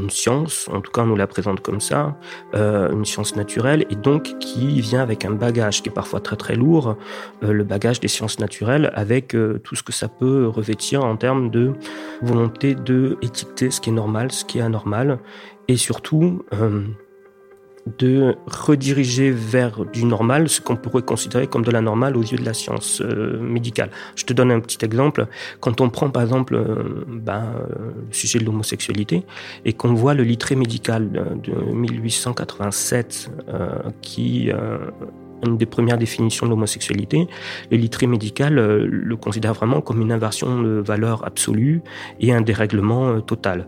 science, 0.09 0.69
en 0.71 0.79
tout 0.79 0.91
cas 0.91 1.01
on 1.01 1.07
nous 1.07 1.15
la 1.15 1.25
présente 1.25 1.61
comme 1.61 1.81
ça, 1.81 2.19
une 2.53 3.03
science 3.03 3.35
naturelle, 3.35 3.83
et 3.89 3.95
donc 3.95 4.37
qui 4.37 4.79
vient 4.79 5.01
avec 5.01 5.25
un 5.25 5.31
bagage 5.31 5.81
qui 5.81 5.89
est 5.89 5.91
parfois 5.91 6.19
très 6.19 6.35
très 6.35 6.53
lourd, 6.53 6.97
le 7.41 7.63
bagage 7.63 7.99
des 7.99 8.07
sciences 8.07 8.37
naturelles, 8.37 8.91
avec 8.93 9.29
tout 9.63 9.75
ce 9.75 9.81
que 9.81 9.91
ça 9.91 10.07
peut 10.07 10.45
revêtir 10.45 11.03
en 11.03 11.17
termes 11.17 11.49
de 11.49 11.73
volonté 12.21 12.75
de 12.75 13.17
étiqueter 13.23 13.71
ce 13.71 13.81
qui 13.81 13.89
est 13.89 13.93
normal, 13.93 14.31
ce 14.31 14.45
qui 14.45 14.59
est 14.59 14.61
anormal, 14.61 15.17
et 15.67 15.77
surtout 15.77 16.45
de 17.97 18.35
rediriger 18.45 19.31
vers 19.31 19.85
du 19.85 20.05
normal 20.05 20.49
ce 20.49 20.61
qu'on 20.61 20.75
pourrait 20.75 21.01
considérer 21.01 21.47
comme 21.47 21.63
de 21.63 21.71
la 21.71 21.81
normale 21.81 22.17
aux 22.17 22.21
yeux 22.21 22.37
de 22.37 22.45
la 22.45 22.53
science 22.53 23.01
euh, 23.01 23.39
médicale. 23.39 23.89
Je 24.15 24.25
te 24.25 24.33
donne 24.33 24.51
un 24.51 24.59
petit 24.59 24.83
exemple. 24.83 25.27
Quand 25.59 25.81
on 25.81 25.89
prend 25.89 26.09
par 26.09 26.23
exemple 26.23 26.55
euh, 26.55 27.05
ben, 27.07 27.53
euh, 27.55 27.91
le 28.07 28.13
sujet 28.13 28.39
de 28.39 28.45
l'homosexualité 28.45 29.25
et 29.65 29.73
qu'on 29.73 29.93
voit 29.93 30.13
le 30.13 30.23
littré 30.23 30.55
médical 30.55 31.11
de 31.43 31.53
1887 31.73 33.31
qui 34.01 34.51
une 35.45 35.57
des 35.57 35.65
premières 35.65 35.97
définitions 35.97 36.45
de 36.45 36.51
l'homosexualité, 36.51 37.27
le 37.71 37.77
littré 37.77 38.07
médical 38.07 38.55
le 38.55 39.15
considère 39.15 39.53
vraiment 39.53 39.81
comme 39.81 40.01
une 40.01 40.11
inversion 40.11 40.61
de 40.61 40.79
valeur 40.79 41.25
absolue 41.25 41.81
et 42.19 42.33
un 42.33 42.41
dérèglement 42.41 43.21
total. 43.21 43.67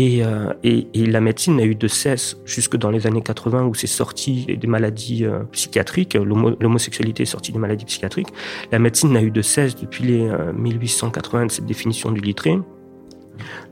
Euh, 0.00 0.52
et, 0.64 0.88
et, 0.94 1.06
la 1.06 1.20
médecine 1.20 1.56
n'a 1.56 1.64
eu 1.64 1.74
de 1.74 1.86
cesse, 1.86 2.36
jusque 2.44 2.76
dans 2.76 2.90
les 2.90 3.06
années 3.06 3.22
80 3.22 3.64
où 3.64 3.74
c'est 3.74 3.86
sorti 3.86 4.46
des 4.46 4.66
maladies 4.66 5.24
euh, 5.24 5.40
psychiatriques, 5.52 6.14
l'homosexualité 6.14 7.24
est 7.24 7.26
sortie 7.26 7.52
des 7.52 7.58
maladies 7.58 7.84
psychiatriques, 7.84 8.28
la 8.70 8.78
médecine 8.78 9.12
n'a 9.12 9.22
eu 9.22 9.30
de 9.30 9.42
cesse 9.42 9.76
depuis 9.76 10.04
les 10.04 10.30
1880 10.54 11.42
euh, 11.42 11.46
de 11.46 11.50
cette 11.50 11.66
définition 11.66 12.10
du 12.10 12.20
littré, 12.20 12.58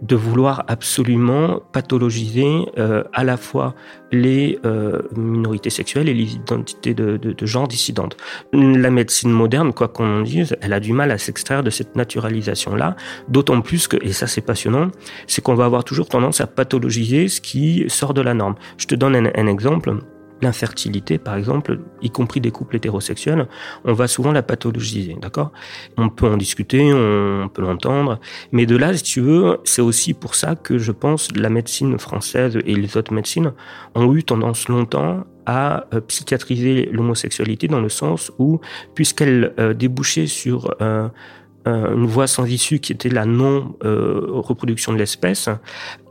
de 0.03 0.17
vouloir 0.17 0.65
absolument 0.69 1.61
pathologiser 1.73 2.67
euh, 2.79 3.05
à 3.13 3.25
la 3.25 3.37
fois 3.37 3.75
les 4.13 4.59
euh, 4.65 5.03
minorités 5.17 5.71
sexuelles 5.71 6.09
et 6.09 6.15
les 6.15 6.35
identités 6.35 6.95
de, 6.95 7.17
de, 7.17 7.47
genre 7.47 7.69
dissidentes. 7.69 8.17
La 8.53 8.91
médecine 8.91 9.31
moderne, 9.31 9.73
quoi 9.73 9.89
qu'on 9.89 10.21
en 10.21 10.23
dise, 10.23 10.57
elle 10.61 10.73
a 10.73 10.81
du 10.81 10.93
mal 10.93 11.11
à 11.11 11.19
s'extraire 11.19 11.63
de 11.63 11.71
cette 11.71 11.97
naturalisation-là, 11.97 12.97
d'autant 13.29 13.61
plus 13.61 13.89
que, 13.89 13.97
et 14.03 14.13
ça 14.13 14.27
c'est 14.27 14.41
passionnant, 14.41 14.91
c'est 15.27 15.43
qu'on 15.43 15.55
va 15.55 15.65
avoir 15.65 15.85
toujours 15.85 16.09
tendance 16.09 16.41
à 16.41 16.47
pathologiser 16.47 17.29
ce 17.29 17.41
qui 17.41 17.85
sort 17.89 18.15
de 18.15 18.21
la 18.21 18.35
norme. 18.35 18.55
Je 18.79 18.87
te 18.87 18.95
donne 18.95 19.31
un 19.35 19.47
exemple 19.47 19.95
l'infertilité, 20.43 21.19
par 21.19 21.37
exemple, 21.37 21.81
y 22.03 22.11
compris 22.11 22.41
des 22.41 22.51
couples 22.51 22.77
hétérosexuels, 22.77 23.47
on 23.85 23.93
va 23.93 24.09
souvent 24.09 24.33
la 24.33 24.43
pathologiser, 24.43 25.17
d'accord? 25.21 25.53
On 25.97 26.09
peut 26.09 26.27
en 26.27 26.37
discuter, 26.37 26.93
on 26.93 27.49
peut 27.49 27.63
l'entendre, 27.63 28.21
mais 28.53 28.67
de 28.67 28.77
là, 28.77 28.97
si 28.97 29.03
tu 29.03 29.21
veux, 29.21 29.59
c'est 29.65 29.83
aussi 29.83 30.15
pour 30.15 30.35
ça 30.35 30.55
que 30.55 30.79
je 30.79 30.93
pense 30.93 31.29
la 31.37 31.51
médecine 31.51 31.99
française 31.99 32.59
et 32.65 32.75
les 32.75 32.97
autres 32.97 33.13
médecines 33.13 33.53
ont 33.95 34.15
eu 34.15 34.23
tendance 34.23 34.69
longtemps 34.69 35.25
à 35.47 35.87
euh, 35.95 36.01
psychiatriser 36.01 36.89
l'homosexualité 36.93 37.67
dans 37.67 37.81
le 37.81 37.89
sens 37.89 38.31
où, 38.39 38.61
puisqu'elle 38.95 39.53
euh, 39.59 39.75
débouchait 39.75 40.27
sur 40.27 40.75
euh, 40.81 41.09
une 41.67 42.07
voie 42.07 42.27
sans 42.27 42.47
issue 42.47 42.79
qui 42.79 42.93
était 42.93 43.09
la 43.09 43.27
non-reproduction 43.27 44.93
de 44.93 44.99
l'espèce, 44.99 45.49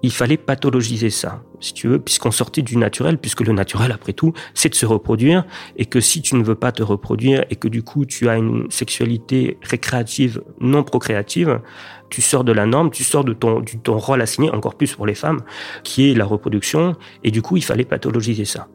il 0.03 0.11
fallait 0.11 0.37
pathologiser 0.37 1.09
ça, 1.09 1.43
si 1.59 1.73
tu 1.73 1.87
veux, 1.87 1.99
puisqu'on 1.99 2.31
sortait 2.31 2.61
du 2.61 2.77
naturel, 2.77 3.17
puisque 3.17 3.41
le 3.41 3.53
naturel, 3.53 3.91
après 3.91 4.13
tout, 4.13 4.33
c'est 4.53 4.69
de 4.69 4.75
se 4.75 4.85
reproduire, 4.85 5.45
et 5.75 5.85
que 5.85 5.99
si 5.99 6.21
tu 6.21 6.35
ne 6.35 6.43
veux 6.43 6.55
pas 6.55 6.71
te 6.71 6.83
reproduire, 6.83 7.45
et 7.49 7.55
que 7.55 7.67
du 7.67 7.83
coup 7.83 8.05
tu 8.05 8.29
as 8.29 8.37
une 8.37 8.69
sexualité 8.69 9.57
récréative, 9.61 10.41
non 10.59 10.83
procréative, 10.83 11.61
tu 12.09 12.21
sors 12.21 12.43
de 12.43 12.51
la 12.51 12.65
norme, 12.65 12.91
tu 12.91 13.03
sors 13.03 13.23
de 13.23 13.33
ton, 13.33 13.59
de 13.59 13.71
ton 13.83 13.97
rôle 13.97 14.21
assigné, 14.21 14.51
encore 14.51 14.75
plus 14.75 14.93
pour 14.93 15.05
les 15.05 15.15
femmes, 15.15 15.41
qui 15.83 16.11
est 16.11 16.13
la 16.13 16.25
reproduction, 16.25 16.95
et 17.23 17.31
du 17.31 17.41
coup 17.41 17.57
il 17.57 17.63
fallait 17.63 17.85
pathologiser 17.85 18.45
ça 18.45 18.67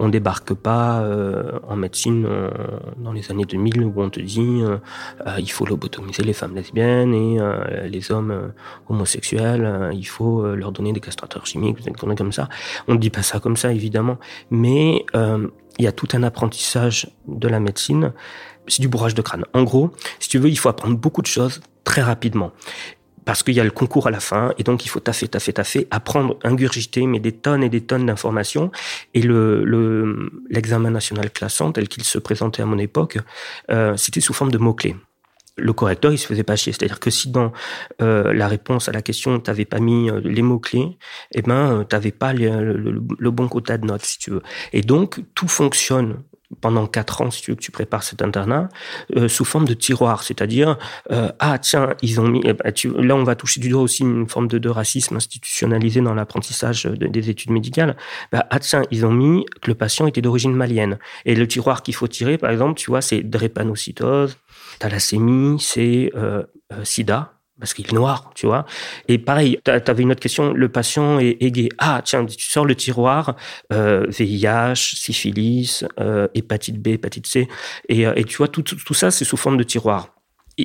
on 0.00 0.08
débarque 0.08 0.54
pas 0.54 1.02
euh, 1.02 1.58
en 1.68 1.76
médecine 1.76 2.24
euh, 2.26 2.50
dans 2.96 3.12
les 3.12 3.30
années 3.30 3.44
2000 3.44 3.84
où 3.84 4.02
on 4.02 4.08
te 4.08 4.18
dit 4.18 4.62
euh, 4.62 4.78
il 5.38 5.50
faut 5.50 5.66
lobotomiser 5.66 6.22
les 6.22 6.32
femmes 6.32 6.54
lesbiennes 6.54 7.14
et 7.14 7.38
les 7.88 8.10
hommes 8.10 8.52
homosexuels, 8.88 9.90
il 9.92 10.04
faut 10.04 10.54
leur 10.54 10.72
donner 10.72 10.92
des 10.92 11.00
castrateurs 11.00 11.46
chimiques, 11.46 11.82
des 11.82 11.92
comme 11.92 12.32
ça. 12.32 12.48
On 12.88 12.94
ne 12.94 12.98
dit 12.98 13.10
pas 13.10 13.22
ça 13.22 13.40
comme 13.40 13.56
ça 13.56 13.72
évidemment, 13.72 14.18
mais 14.50 15.04
il 15.14 15.84
y 15.84 15.86
a 15.86 15.92
tout 15.92 16.08
un 16.14 16.22
apprentissage 16.22 17.10
de 17.28 17.48
la 17.48 17.60
médecine. 17.60 18.12
C'est 18.66 18.80
du 18.80 18.88
bourrage 18.88 19.14
de 19.14 19.22
crâne. 19.22 19.44
En 19.52 19.64
gros, 19.64 19.90
si 20.18 20.28
tu 20.28 20.38
veux, 20.38 20.48
il 20.48 20.58
faut 20.58 20.68
apprendre 20.68 20.96
beaucoup 20.96 21.22
de 21.22 21.26
choses 21.26 21.60
très 21.84 22.02
rapidement 22.02 22.52
parce 23.30 23.44
qu'il 23.44 23.54
y 23.54 23.60
a 23.60 23.64
le 23.64 23.70
concours 23.70 24.08
à 24.08 24.10
la 24.10 24.18
fin, 24.18 24.52
et 24.58 24.64
donc 24.64 24.84
il 24.84 24.88
faut 24.88 24.98
taffer, 24.98 25.28
taffer, 25.28 25.52
taffer, 25.52 25.86
apprendre, 25.92 26.36
ingurgiter, 26.42 27.06
mais 27.06 27.20
des 27.20 27.30
tonnes 27.30 27.62
et 27.62 27.68
des 27.68 27.80
tonnes 27.80 28.06
d'informations. 28.06 28.72
Et 29.14 29.22
le 29.22 29.62
l'examen 30.50 30.90
national 30.90 31.30
classant, 31.30 31.70
tel 31.70 31.86
qu'il 31.86 32.02
se 32.02 32.18
présentait 32.18 32.62
à 32.62 32.66
mon 32.66 32.76
époque, 32.76 33.18
euh, 33.70 33.96
c'était 33.96 34.20
sous 34.20 34.32
forme 34.32 34.50
de 34.50 34.58
mots-clés. 34.58 34.96
Le 35.56 35.72
correcteur, 35.72 36.10
il 36.10 36.18
se 36.18 36.26
faisait 36.26 36.42
pas 36.42 36.56
chier. 36.56 36.72
C'est-à-dire 36.72 36.98
que 36.98 37.10
si 37.10 37.30
dans 37.30 37.52
euh, 38.02 38.32
la 38.32 38.48
réponse 38.48 38.88
à 38.88 38.92
la 38.92 39.00
question, 39.00 39.38
tu 39.38 39.48
n'avais 39.48 39.64
pas 39.64 39.78
mis 39.78 40.10
euh, 40.10 40.20
les 40.24 40.42
mots-clés, 40.42 40.98
eh 41.32 41.42
ben, 41.42 41.86
tu 41.88 41.94
n'avais 41.94 42.10
pas 42.10 42.32
le, 42.32 43.30
bon 43.30 43.46
quota 43.46 43.78
de 43.78 43.86
notes, 43.86 44.06
si 44.06 44.18
tu 44.18 44.32
veux. 44.32 44.42
Et 44.72 44.80
donc, 44.80 45.20
tout 45.36 45.46
fonctionne 45.46 46.24
pendant 46.60 46.86
quatre 46.86 47.20
ans, 47.20 47.30
si 47.30 47.42
tu 47.42 47.50
veux 47.52 47.56
que 47.56 47.62
tu 47.62 47.70
prépares 47.70 48.02
cet 48.02 48.22
internat, 48.22 48.68
euh, 49.16 49.28
sous 49.28 49.44
forme 49.44 49.66
de 49.66 49.74
tiroir, 49.74 50.22
c'est-à-dire 50.22 50.78
euh, 51.12 51.30
ah 51.38 51.58
tiens 51.58 51.94
ils 52.02 52.20
ont 52.20 52.26
mis 52.26 52.40
eh 52.44 52.54
ben, 52.54 52.72
là 52.98 53.14
on 53.14 53.24
va 53.24 53.36
toucher 53.36 53.60
du 53.60 53.68
doigt 53.68 53.82
aussi 53.82 54.02
une 54.02 54.28
forme 54.28 54.48
de, 54.48 54.68
racisme 54.68 55.16
institutionnalisé 55.16 56.00
dans 56.00 56.14
l'apprentissage 56.14 56.84
des 56.84 57.30
études 57.30 57.50
médicales. 57.50 57.96
Bah, 58.32 58.46
ah 58.50 58.58
tiens 58.58 58.82
ils 58.90 59.06
ont 59.06 59.12
mis 59.12 59.44
que 59.62 59.70
le 59.70 59.74
patient 59.74 60.06
était 60.06 60.22
d'origine 60.22 60.54
malienne. 60.54 60.98
Et 61.24 61.34
le 61.34 61.46
tiroir 61.46 61.82
qu'il 61.82 61.94
faut 61.94 62.08
tirer 62.08 62.38
par 62.38 62.50
exemple 62.50 62.74
tu 62.74 62.90
vois 62.90 63.00
c'est 63.00 63.22
drépanocytose, 63.22 64.38
thalassémie, 64.78 65.58
c'est 65.60 66.10
euh, 66.14 66.44
euh 66.72 66.84
SIDA 66.84 67.39
parce 67.60 67.74
qu'il 67.74 67.86
est 67.86 67.92
noir, 67.92 68.32
tu 68.34 68.46
vois. 68.46 68.64
Et 69.06 69.18
pareil, 69.18 69.60
tu 69.64 69.70
avais 69.70 70.02
une 70.02 70.10
autre 70.10 70.20
question, 70.20 70.52
le 70.52 70.68
patient 70.68 71.18
est, 71.18 71.50
gay. 71.50 71.68
Ah, 71.78 72.00
tiens, 72.04 72.24
tu 72.24 72.50
sors 72.50 72.64
le 72.64 72.74
tiroir, 72.74 73.36
euh, 73.72 74.06
VIH, 74.08 74.96
syphilis, 74.96 75.84
euh, 76.00 76.26
hépatite 76.34 76.80
B, 76.80 76.88
hépatite 76.88 77.26
C, 77.26 77.48
et, 77.88 78.06
euh, 78.06 78.12
et 78.16 78.24
tu 78.24 78.38
vois, 78.38 78.48
tout, 78.48 78.62
tout, 78.62 78.94
ça, 78.94 79.10
c'est 79.10 79.24
sous 79.24 79.36
forme 79.36 79.58
de 79.58 79.62
tiroir. 79.62 80.08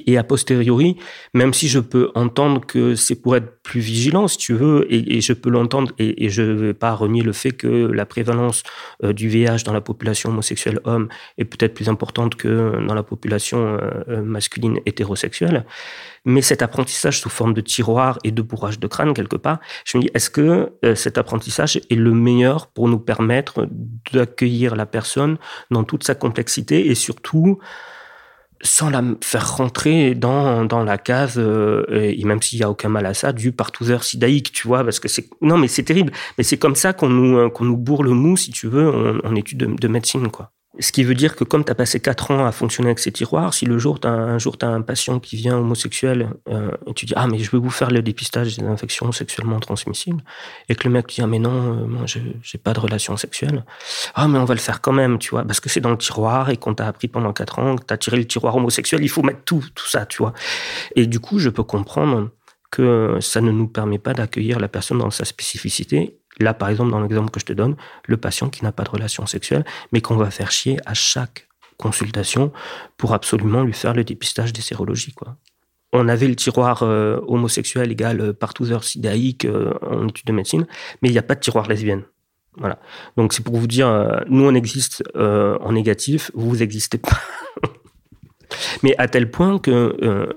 Et, 0.07 0.17
a 0.17 0.23
posteriori, 0.23 0.97
même 1.33 1.53
si 1.53 1.67
je 1.67 1.79
peux 1.79 2.11
entendre 2.15 2.65
que 2.65 2.95
c'est 2.95 3.15
pour 3.15 3.35
être 3.35 3.61
plus 3.63 3.79
vigilant, 3.79 4.27
si 4.27 4.37
tu 4.37 4.53
veux, 4.53 4.85
et, 4.89 5.21
je 5.21 5.33
peux 5.33 5.49
l'entendre, 5.49 5.91
et, 5.99 6.29
je 6.29 6.41
ne 6.41 6.53
vais 6.53 6.73
pas 6.73 6.93
renier 6.93 7.21
le 7.21 7.33
fait 7.33 7.51
que 7.51 7.67
la 7.67 8.05
prévalence 8.05 8.63
euh, 9.03 9.13
du 9.13 9.27
VIH 9.29 9.63
dans 9.65 9.73
la 9.73 9.81
population 9.81 10.29
homosexuelle 10.29 10.79
homme 10.83 11.09
est 11.37 11.45
peut-être 11.45 11.73
plus 11.73 11.89
importante 11.89 12.35
que 12.35 12.85
dans 12.87 12.93
la 12.93 13.03
population 13.03 13.79
masculine 14.07 14.79
hétérosexuelle, 14.85 15.65
mais 16.25 16.41
cet 16.41 16.61
apprentissage 16.61 17.19
sous 17.19 17.29
forme 17.29 17.53
de 17.53 17.61
tiroir 17.61 18.17
et 18.23 18.31
de 18.31 18.41
bourrage 18.41 18.79
de 18.79 18.87
crâne 18.87 19.13
quelque 19.13 19.35
part, 19.35 19.59
je 19.85 19.97
me 19.97 20.03
dis, 20.03 20.09
est-ce 20.13 20.29
que 20.29 20.73
euh, 20.83 20.95
cet 20.95 21.17
apprentissage 21.17 21.77
est 21.77 21.95
le 21.95 22.11
meilleur 22.11 22.67
pour 22.67 22.87
nous 22.87 22.99
permettre 22.99 23.67
d'accueillir 24.11 24.75
la 24.75 24.85
personne 24.85 25.37
dans 25.69 25.83
toute 25.83 26.03
sa 26.03 26.15
complexité 26.15 26.87
et 26.87 26.95
surtout 26.95 27.59
sans 28.61 28.89
la 28.89 29.03
faire 29.21 29.57
rentrer 29.57 30.15
dans, 30.15 30.65
dans 30.65 30.83
la 30.83 30.97
case, 30.97 31.35
euh, 31.37 31.85
et 31.91 32.23
même 32.23 32.41
s'il 32.41 32.59
y 32.59 32.63
a 32.63 32.69
aucun 32.69 32.89
mal 32.89 33.05
à 33.05 33.13
ça, 33.13 33.33
du 33.33 33.51
partouzeur 33.51 34.03
sidaïque, 34.03 34.51
tu 34.51 34.67
vois, 34.67 34.83
parce 34.83 34.99
que 34.99 35.07
c'est, 35.07 35.29
non, 35.41 35.57
mais 35.57 35.67
c'est 35.67 35.83
terrible. 35.83 36.11
Mais 36.37 36.43
c'est 36.43 36.57
comme 36.57 36.75
ça 36.75 36.93
qu'on 36.93 37.09
nous, 37.09 37.37
euh, 37.37 37.49
qu'on 37.49 37.65
nous 37.65 37.77
bourre 37.77 38.03
le 38.03 38.11
mou, 38.11 38.37
si 38.37 38.51
tu 38.51 38.67
veux, 38.67 38.89
en, 38.89 39.19
en 39.27 39.35
études 39.35 39.59
de, 39.59 39.65
de 39.67 39.87
médecine, 39.87 40.29
quoi. 40.29 40.51
Ce 40.79 40.91
qui 40.91 41.03
veut 41.03 41.13
dire 41.13 41.35
que 41.35 41.43
comme 41.43 41.63
tu 41.63 41.71
as 41.71 41.75
passé 41.75 41.99
quatre 41.99 42.31
ans 42.31 42.45
à 42.45 42.51
fonctionner 42.51 42.89
avec 42.89 42.99
ces 42.99 43.11
tiroirs, 43.11 43.53
si 43.53 43.65
le 43.65 43.77
jour, 43.77 43.99
as, 44.03 44.09
un 44.09 44.37
jour 44.37 44.57
tu 44.57 44.65
as 44.65 44.69
un 44.69 44.81
patient 44.81 45.19
qui 45.19 45.37
vient 45.37 45.57
homosexuel 45.57 46.29
euh, 46.49 46.71
et 46.87 46.93
tu 46.93 47.05
dis 47.05 47.13
ah 47.15 47.27
mais 47.27 47.39
je 47.39 47.49
veux 47.51 47.59
vous 47.59 47.69
faire 47.69 47.91
le 47.91 48.01
dépistage 48.01 48.57
des 48.57 48.65
infections 48.65 49.11
sexuellement 49.11 49.59
transmissibles 49.59 50.21
et 50.67 50.75
que 50.75 50.87
le 50.87 50.93
mec 50.93 51.07
dit 51.07 51.21
ah 51.21 51.27
mais 51.27 51.39
non 51.39 51.51
euh, 51.51 51.85
moi 51.85 52.05
je 52.05 52.19
j'ai 52.41 52.57
pas 52.57 52.73
de 52.73 52.79
relation 52.79 53.15
sexuelle. 53.15 53.63
Ah 54.15 54.27
mais 54.27 54.37
on 54.37 54.45
va 54.45 54.53
le 54.53 54.59
faire 54.59 54.81
quand 54.81 54.93
même 54.93 55.17
tu 55.17 55.29
vois 55.29 55.43
parce 55.43 55.59
que 55.59 55.69
c'est 55.69 55.81
dans 55.81 55.91
le 55.91 55.97
tiroir 55.97 56.49
et 56.49 56.57
qu'on 56.57 56.73
t'a 56.73 56.87
appris 56.87 57.07
pendant 57.07 57.31
quatre 57.31 57.59
ans 57.59 57.77
que 57.77 57.85
t'as 57.85 57.97
tiré 57.97 58.17
le 58.17 58.25
tiroir 58.25 58.55
homosexuel 58.55 59.01
il 59.03 59.09
faut 59.09 59.23
mettre 59.23 59.43
tout 59.45 59.63
tout 59.75 59.87
ça 59.87 60.05
tu 60.05 60.17
vois. 60.17 60.33
Et 60.95 61.07
du 61.07 61.19
coup 61.19 61.39
je 61.39 61.49
peux 61.49 61.63
comprendre 61.63 62.31
que 62.71 63.17
ça 63.21 63.39
ne 63.39 63.51
nous 63.51 63.67
permet 63.67 63.99
pas 63.99 64.13
d'accueillir 64.13 64.59
la 64.59 64.67
personne 64.67 64.97
dans 64.97 65.11
sa 65.11 65.23
spécificité 65.23 66.17
Là, 66.39 66.53
par 66.53 66.69
exemple, 66.69 66.91
dans 66.91 66.99
l'exemple 66.99 67.31
que 67.31 67.39
je 67.39 67.45
te 67.45 67.53
donne, 67.53 67.75
le 68.05 68.17
patient 68.17 68.49
qui 68.49 68.63
n'a 68.63 68.71
pas 68.71 68.83
de 68.83 68.89
relation 68.89 69.25
sexuelle, 69.25 69.65
mais 69.91 70.01
qu'on 70.01 70.17
va 70.17 70.31
faire 70.31 70.51
chier 70.51 70.77
à 70.85 70.93
chaque 70.93 71.47
consultation 71.77 72.51
pour 72.97 73.13
absolument 73.13 73.63
lui 73.63 73.73
faire 73.73 73.93
le 73.93 74.03
dépistage 74.03 74.53
des 74.53 74.61
sérologies. 74.61 75.13
Quoi. 75.13 75.37
On 75.93 76.07
avait 76.07 76.27
le 76.27 76.35
tiroir 76.35 76.83
euh, 76.83 77.19
homosexuel 77.27 77.91
égal 77.91 78.19
euh, 78.19 78.33
partouzeur 78.33 78.83
sidaïque 78.83 79.45
euh, 79.45 79.73
en 79.81 80.07
études 80.07 80.27
de 80.27 80.33
médecine, 80.33 80.67
mais 81.01 81.09
il 81.09 81.11
n'y 81.11 81.17
a 81.17 81.23
pas 81.23 81.35
de 81.35 81.39
tiroir 81.39 81.67
lesbienne. 81.67 82.03
Voilà. 82.57 82.79
Donc 83.17 83.33
c'est 83.33 83.43
pour 83.43 83.57
vous 83.57 83.67
dire, 83.67 83.87
nous 84.29 84.45
on 84.45 84.55
existe 84.55 85.03
en 85.13 85.73
négatif, 85.73 86.31
vous 86.33 86.55
n'existez 86.55 86.97
pas. 86.97 87.19
mais 88.83 88.95
à 88.97 89.09
tel 89.09 89.29
point 89.29 89.59
que 89.59 90.29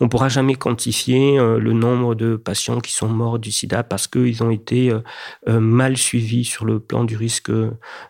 on 0.00 0.04
ne 0.04 0.08
pourra 0.08 0.28
jamais 0.28 0.54
quantifier 0.54 1.38
euh, 1.38 1.58
le 1.58 1.72
nombre 1.72 2.14
de 2.14 2.36
patients 2.36 2.80
qui 2.80 2.92
sont 2.92 3.08
morts 3.08 3.38
du 3.38 3.50
sida 3.50 3.82
parce 3.82 4.06
qu'ils 4.06 4.42
ont 4.42 4.50
été 4.50 4.90
euh, 4.90 5.00
euh, 5.48 5.60
mal 5.60 5.96
suivis 5.96 6.44
sur 6.44 6.64
le 6.64 6.80
plan 6.80 7.04
du 7.04 7.16
risque 7.16 7.50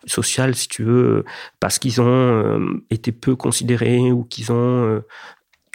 social, 0.05 0.55
si 0.55 0.67
tu 0.67 0.83
veux, 0.83 1.25
parce 1.59 1.79
qu'ils 1.79 2.01
ont 2.01 2.81
été 2.89 3.11
peu 3.11 3.35
considérés 3.35 4.11
ou 4.11 4.23
qu'ils 4.23 4.51
ont 4.51 5.01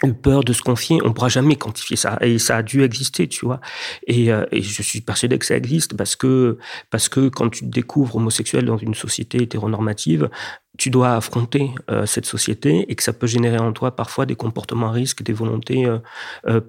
eu 0.03 0.13
peur 0.13 0.43
de 0.43 0.53
se 0.53 0.61
confier, 0.61 0.99
on 1.03 1.13
pourra 1.13 1.29
jamais 1.29 1.55
quantifier 1.55 1.95
ça. 1.95 2.17
Et 2.21 2.39
ça 2.39 2.57
a 2.57 2.63
dû 2.63 2.83
exister, 2.83 3.27
tu 3.27 3.45
vois. 3.45 3.61
Et, 4.07 4.27
et, 4.27 4.61
je 4.61 4.81
suis 4.81 5.01
persuadé 5.01 5.37
que 5.39 5.45
ça 5.45 5.55
existe 5.55 5.95
parce 5.95 6.15
que, 6.15 6.57
parce 6.89 7.09
que 7.09 7.29
quand 7.29 7.49
tu 7.49 7.61
te 7.61 7.69
découvres 7.69 8.17
homosexuel 8.17 8.65
dans 8.65 8.77
une 8.77 8.95
société 8.95 9.41
hétéronormative, 9.41 10.29
tu 10.77 10.89
dois 10.89 11.15
affronter 11.15 11.71
euh, 11.89 12.05
cette 12.05 12.25
société 12.25 12.85
et 12.89 12.95
que 12.95 13.03
ça 13.03 13.13
peut 13.13 13.27
générer 13.27 13.59
en 13.59 13.73
toi 13.73 13.95
parfois 13.95 14.25
des 14.25 14.35
comportements 14.35 14.87
à 14.87 14.91
risque, 14.91 15.21
des 15.23 15.33
volontés, 15.33 15.85
euh, 15.85 15.99
euh, 16.47 16.61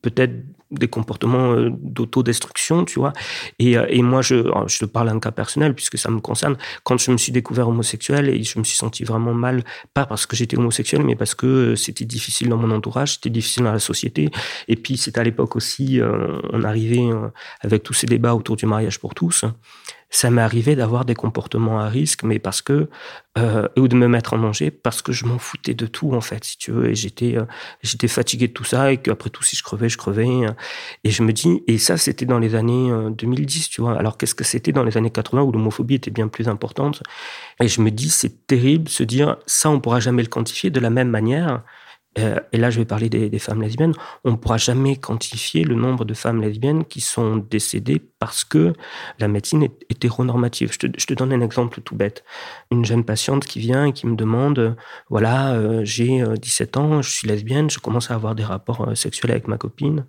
peut-être 0.00 0.32
des 0.72 0.88
comportements 0.88 1.54
d'autodestruction, 1.80 2.84
tu 2.84 2.98
vois. 2.98 3.12
Et, 3.58 3.72
et 3.72 4.02
moi, 4.02 4.22
je, 4.22 4.50
je 4.66 4.78
te 4.78 4.84
parle 4.84 5.08
d'un 5.08 5.20
cas 5.20 5.30
personnel 5.30 5.74
puisque 5.74 5.98
ça 5.98 6.10
me 6.10 6.20
concerne. 6.20 6.56
Quand 6.84 6.98
je 6.98 7.10
me 7.10 7.16
suis 7.16 7.32
découvert 7.32 7.68
homosexuel 7.68 8.28
et 8.28 8.42
je 8.42 8.58
me 8.58 8.64
suis 8.64 8.76
senti 8.76 9.04
vraiment 9.04 9.34
mal, 9.34 9.64
pas 9.94 10.06
parce 10.06 10.26
que 10.26 10.36
j'étais 10.36 10.58
homosexuel, 10.58 11.04
mais 11.04 11.16
parce 11.16 11.34
que 11.34 11.74
c'était 11.76 12.04
difficile 12.04 12.48
dans 12.48 12.56
mon 12.56 12.70
entourage, 12.70 13.14
c'était 13.14 13.30
difficile 13.30 13.64
dans 13.64 13.72
la 13.72 13.78
société. 13.78 14.30
Et 14.68 14.76
puis, 14.76 14.96
c'était 14.96 15.20
à 15.20 15.24
l'époque 15.24 15.56
aussi, 15.56 16.00
on 16.52 16.62
arrivait 16.64 17.10
avec 17.60 17.82
tous 17.82 17.94
ces 17.94 18.06
débats 18.06 18.34
autour 18.34 18.56
du 18.56 18.66
mariage 18.66 18.98
pour 18.98 19.14
tous 19.14 19.44
ça 20.12 20.30
m'est 20.30 20.42
arrivé 20.42 20.76
d'avoir 20.76 21.06
des 21.06 21.14
comportements 21.14 21.80
à 21.80 21.88
risque, 21.88 22.22
mais 22.22 22.38
parce 22.38 22.60
que 22.60 22.88
euh, 23.38 23.66
ou 23.78 23.88
de 23.88 23.96
me 23.96 24.06
mettre 24.08 24.34
en 24.34 24.38
danger 24.38 24.70
parce 24.70 25.00
que 25.00 25.10
je 25.10 25.24
m'en 25.24 25.38
foutais 25.38 25.72
de 25.72 25.86
tout 25.86 26.12
en 26.12 26.20
fait, 26.20 26.44
si 26.44 26.58
tu 26.58 26.70
veux, 26.70 26.90
et 26.90 26.94
j'étais 26.94 27.38
euh, 27.38 27.46
j'étais 27.82 28.08
fatigué 28.08 28.48
de 28.48 28.52
tout 28.52 28.62
ça 28.64 28.92
et 28.92 28.98
qu'après 28.98 29.30
tout 29.30 29.42
si 29.42 29.56
je 29.56 29.62
crevais, 29.62 29.88
je 29.88 29.96
crevais. 29.96 30.28
Et 31.04 31.10
je 31.10 31.22
me 31.22 31.32
dis 31.32 31.62
et 31.66 31.78
ça 31.78 31.96
c'était 31.96 32.26
dans 32.26 32.38
les 32.38 32.54
années 32.54 32.90
2010, 33.10 33.64
euh, 33.64 33.68
tu 33.70 33.80
vois. 33.80 33.98
Alors 33.98 34.18
qu'est-ce 34.18 34.34
que 34.34 34.44
c'était 34.44 34.72
dans 34.72 34.84
les 34.84 34.96
années 34.96 35.10
80 35.10 35.42
où 35.42 35.52
l'homophobie 35.52 35.94
était 35.94 36.10
bien 36.10 36.28
plus 36.28 36.48
importante? 36.48 37.02
Et 37.60 37.68
je 37.68 37.80
me 37.80 37.90
dis 37.90 38.10
c'est 38.10 38.46
terrible 38.46 38.88
se 38.88 39.02
dire 39.02 39.36
ça 39.46 39.70
on 39.70 39.80
pourra 39.80 40.00
jamais 40.00 40.22
le 40.22 40.28
quantifier 40.28 40.70
de 40.70 40.80
la 40.80 40.90
même 40.90 41.08
manière 41.08 41.62
euh, 42.18 42.38
et 42.52 42.58
là 42.58 42.70
je 42.70 42.78
vais 42.78 42.84
parler 42.84 43.08
des, 43.08 43.38
femmes 43.38 43.62
lesbiennes, 43.62 43.94
on 44.24 44.32
ne 44.32 44.36
pourra 44.36 44.58
jamais 44.58 44.96
quantifier 44.96 45.64
le 45.64 45.74
nombre 45.74 46.04
de 46.04 46.14
femmes 46.14 46.40
lesbiennes 46.40 46.84
qui 46.84 47.00
sont 47.00 47.36
décédées 47.36 48.00
parce 48.18 48.44
que 48.44 48.74
la 49.18 49.28
médecine 49.28 49.62
est 49.62 49.72
hétéronormative. 49.88 50.72
Je 50.72 50.78
te, 50.78 51.14
donne 51.14 51.32
un 51.32 51.40
exemple 51.40 51.80
tout 51.80 51.96
bête. 51.96 52.24
Une 52.70 52.84
jeune 52.84 53.04
patiente 53.04 53.46
qui 53.46 53.60
vient 53.60 53.86
et 53.86 53.92
qui 53.92 54.06
me 54.06 54.16
demande, 54.16 54.76
voilà, 55.08 55.54
euh, 55.54 55.84
j'ai 55.84 56.22
17 56.40 56.76
ans, 56.76 57.02
je 57.02 57.10
suis 57.10 57.28
lesbienne, 57.28 57.70
je 57.70 57.78
commence 57.78 58.10
à 58.10 58.14
avoir 58.14 58.34
des 58.34 58.44
rapports 58.44 58.96
sexuels 58.96 59.30
avec 59.30 59.48
ma 59.48 59.56
copine, 59.56 60.04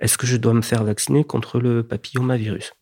est-ce 0.00 0.18
que 0.18 0.26
je 0.26 0.36
dois 0.36 0.54
me 0.54 0.62
faire 0.62 0.84
vacciner 0.84 1.24
contre 1.24 1.60
le 1.60 1.82
papillomavirus? 1.82 2.74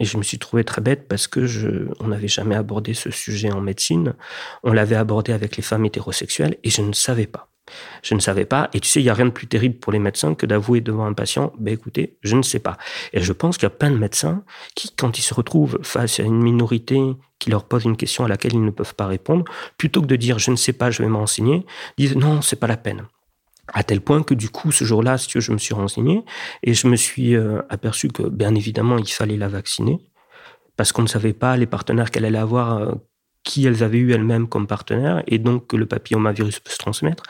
Et 0.00 0.04
je 0.04 0.16
me 0.16 0.22
suis 0.22 0.38
trouvé 0.38 0.64
très 0.64 0.80
bête 0.80 1.08
parce 1.08 1.28
que 1.28 1.46
je, 1.46 1.88
on 2.00 2.08
n'avait 2.08 2.28
jamais 2.28 2.56
abordé 2.56 2.94
ce 2.94 3.10
sujet 3.10 3.52
en 3.52 3.60
médecine. 3.60 4.14
On 4.62 4.72
l'avait 4.72 4.96
abordé 4.96 5.32
avec 5.32 5.56
les 5.56 5.62
femmes 5.62 5.84
hétérosexuelles 5.84 6.56
et 6.64 6.70
je 6.70 6.82
ne 6.82 6.92
savais 6.92 7.26
pas. 7.26 7.53
Je 8.02 8.14
ne 8.14 8.20
savais 8.20 8.44
pas. 8.44 8.68
Et 8.74 8.80
tu 8.80 8.88
sais, 8.88 9.00
il 9.00 9.04
y 9.04 9.10
a 9.10 9.14
rien 9.14 9.26
de 9.26 9.30
plus 9.30 9.46
terrible 9.46 9.76
pour 9.78 9.92
les 9.92 9.98
médecins 9.98 10.34
que 10.34 10.46
d'avouer 10.46 10.80
devant 10.80 11.06
un 11.06 11.14
patient, 11.14 11.52
ben 11.58 11.72
écoutez, 11.72 12.18
je 12.22 12.36
ne 12.36 12.42
sais 12.42 12.58
pas. 12.58 12.76
Et 13.12 13.20
je 13.20 13.32
pense 13.32 13.56
qu'il 13.56 13.64
y 13.64 13.66
a 13.66 13.70
plein 13.70 13.90
de 13.90 13.96
médecins 13.96 14.44
qui, 14.74 14.94
quand 14.94 15.18
ils 15.18 15.22
se 15.22 15.34
retrouvent 15.34 15.78
face 15.82 16.20
à 16.20 16.22
une 16.22 16.42
minorité 16.42 17.00
qui 17.38 17.50
leur 17.50 17.64
pose 17.64 17.84
une 17.84 17.96
question 17.96 18.24
à 18.24 18.28
laquelle 18.28 18.54
ils 18.54 18.64
ne 18.64 18.70
peuvent 18.70 18.94
pas 18.94 19.06
répondre, 19.06 19.44
plutôt 19.78 20.00
que 20.02 20.06
de 20.06 20.16
dire 20.16 20.38
je 20.38 20.50
ne 20.50 20.56
sais 20.56 20.72
pas, 20.72 20.90
je 20.90 21.02
vais 21.02 21.08
m'enseigner, 21.08 21.66
disent 21.98 22.16
non, 22.16 22.42
c'est 22.42 22.56
pas 22.56 22.66
la 22.66 22.76
peine. 22.76 23.06
À 23.72 23.82
tel 23.82 24.02
point 24.02 24.22
que 24.22 24.34
du 24.34 24.50
coup, 24.50 24.72
ce 24.72 24.84
jour-là, 24.84 25.16
si 25.16 25.26
tu 25.26 25.38
veux, 25.38 25.42
je 25.42 25.52
me 25.52 25.58
suis 25.58 25.74
renseigné 25.74 26.22
et 26.62 26.74
je 26.74 26.86
me 26.86 26.96
suis 26.96 27.34
euh, 27.34 27.62
aperçu 27.70 28.08
que, 28.08 28.22
bien 28.22 28.54
évidemment, 28.54 28.98
il 28.98 29.08
fallait 29.08 29.38
la 29.38 29.48
vacciner 29.48 30.00
parce 30.76 30.92
qu'on 30.92 31.02
ne 31.02 31.08
savait 31.08 31.32
pas 31.32 31.56
les 31.56 31.66
partenaires 31.66 32.10
qu'elle 32.10 32.24
allait 32.24 32.38
avoir, 32.38 32.78
euh, 32.78 32.92
qui 33.44 33.66
elles 33.66 33.84
avaient 33.84 33.98
eu 33.98 34.12
elles-mêmes 34.12 34.48
comme 34.48 34.66
partenaires, 34.66 35.22
et 35.26 35.38
donc 35.38 35.66
que 35.66 35.76
le 35.76 35.86
papillomavirus 35.86 36.60
peut 36.60 36.70
se 36.70 36.78
transmettre, 36.78 37.22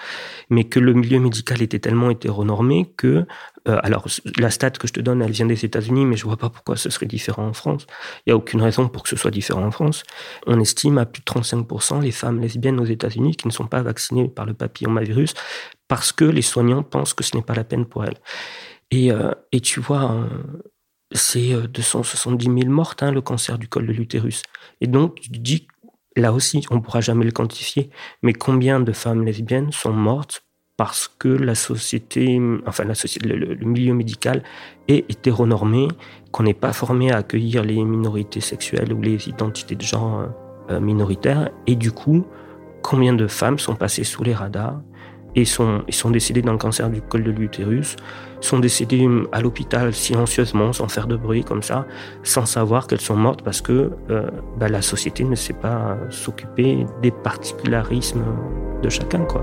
mais 0.48 0.64
que 0.64 0.79
le 0.79 0.94
milieu 0.94 1.18
médical 1.18 1.61
était 1.61 1.81
tellement 1.81 2.09
hétéronormé 2.09 2.88
que, 2.96 3.27
euh, 3.66 3.79
alors 3.83 4.07
la 4.38 4.50
stat 4.50 4.70
que 4.70 4.87
je 4.87 4.92
te 4.92 5.00
donne, 5.00 5.22
elle 5.22 5.33
vient 5.33 5.46
des 5.46 5.64
États-Unis, 5.64 6.07
mais 6.07 6.16
je 6.16 6.24
vois 6.24 6.37
pas 6.37 6.50
pourquoi 6.50 6.77
ce 6.77 6.88
serait 6.88 7.07
différent 7.07 7.48
en 7.48 7.53
France. 7.53 7.87
Il 8.24 8.31
y 8.31 8.33
a 8.33 8.37
aucune 8.37 8.62
raison 8.62 8.88
pour 8.88 9.03
que 9.03 9.09
ce 9.09 9.16
soit 9.16 9.33
différent 9.33 9.64
en 9.64 9.72
France. 9.72 10.05
On 10.46 10.61
estime 10.61 10.98
à 10.98 11.05
plus 11.05 11.20
de 11.20 11.24
35% 11.24 12.00
les 12.00 12.12
femmes 12.12 12.40
lesbiennes 12.40 12.79
aux 12.79 12.85
États-Unis 12.85 13.35
qui 13.35 13.48
ne 13.48 13.53
sont 13.53 13.66
pas 13.66 13.83
vaccinées 13.83 14.29
par 14.29 14.46
le 14.46 14.55
papillomavirus 14.55 15.35
parce 15.88 16.12
que 16.12 16.24
les 16.24 16.42
soignants 16.42 16.85
pensent 16.85 17.12
que 17.12 17.24
ce 17.24 17.37
n'est 17.37 17.42
pas 17.42 17.55
la 17.55 17.64
peine 17.64 17.87
pour 17.87 18.05
elles. 18.05 18.18
Et, 18.92 19.11
euh, 19.11 19.33
et 19.50 19.61
tu 19.61 19.81
vois, 19.81 20.12
euh, 20.12 20.29
c'est 21.11 21.55
270 21.68 22.44
000 22.44 22.59
mortes, 22.66 23.03
hein, 23.03 23.11
le 23.11 23.20
cancer 23.20 23.59
du 23.59 23.68
col 23.68 23.87
de 23.87 23.92
l'utérus. 23.92 24.42
Et 24.81 24.87
donc, 24.87 25.20
tu 25.20 25.31
dis, 25.31 25.66
là 26.16 26.33
aussi, 26.33 26.64
on 26.70 26.77
ne 26.77 26.81
pourra 26.81 27.00
jamais 27.00 27.24
le 27.24 27.33
quantifier, 27.33 27.90
mais 28.22 28.33
combien 28.33 28.81
de 28.81 28.92
femmes 28.92 29.24
lesbiennes 29.24 29.72
sont 29.72 29.92
mortes 29.92 30.44
parce 30.77 31.09
que 31.09 31.29
la 31.29 31.55
société, 31.55 32.40
enfin 32.66 32.92
société, 32.94 33.29
le, 33.29 33.55
milieu 33.64 33.94
médical 33.94 34.42
est 34.88 35.09
hétéronormé, 35.09 35.88
qu'on 36.33 36.42
n'est 36.42 36.55
pas 36.55 36.72
formé 36.72 37.12
à 37.12 37.18
accueillir 37.18 37.62
les 37.62 37.83
minorités 37.85 38.40
sexuelles 38.40 38.92
ou 38.92 39.00
les 39.00 39.29
identités 39.29 39.77
de 39.77 39.83
genre 39.83 40.29
euh, 40.70 40.81
minoritaires, 40.81 41.50
et 41.66 41.77
du 41.77 41.92
coup, 41.92 42.27
combien 42.83 43.12
de 43.12 43.29
femmes 43.29 43.59
sont 43.59 43.77
passées 43.77 44.05
sous 44.05 44.24
les 44.24 44.35
radars 44.35 44.81
et 45.35 45.44
sont, 45.44 45.83
ils 45.88 45.94
sont 45.94 46.11
décédés 46.11 46.42
d'un 46.42 46.57
cancer 46.57 46.90
du 46.90 47.01
col 47.03 47.25
de 47.25 47.31
l'utérus, 47.31 47.97
sont 48.40 48.59
décédés 48.59 49.09
à 49.33 49.40
l'hôpital 49.40 49.92
silencieusement, 49.92 50.73
sans 50.73 50.88
faire 50.88 51.07
de 51.07 51.16
bruit 51.16 51.44
comme 51.44 51.62
ça, 51.62 51.87
sans 52.23 52.47
savoir 52.47 52.87
qu'elles 52.87 53.01
sont 53.01 53.16
mortes 53.16 53.42
parce 53.42 53.61
que 53.61 53.90
euh, 54.11 54.31
bah, 54.59 54.68
la 54.68 54.83
société 54.83 55.25
ne 55.25 55.35
sait 55.35 55.55
pas 55.55 55.97
s'occuper 56.11 56.87
des 57.03 57.11
particularismes 57.11 58.25
de 58.83 58.88
chacun. 58.88 59.25
quoi. 59.25 59.42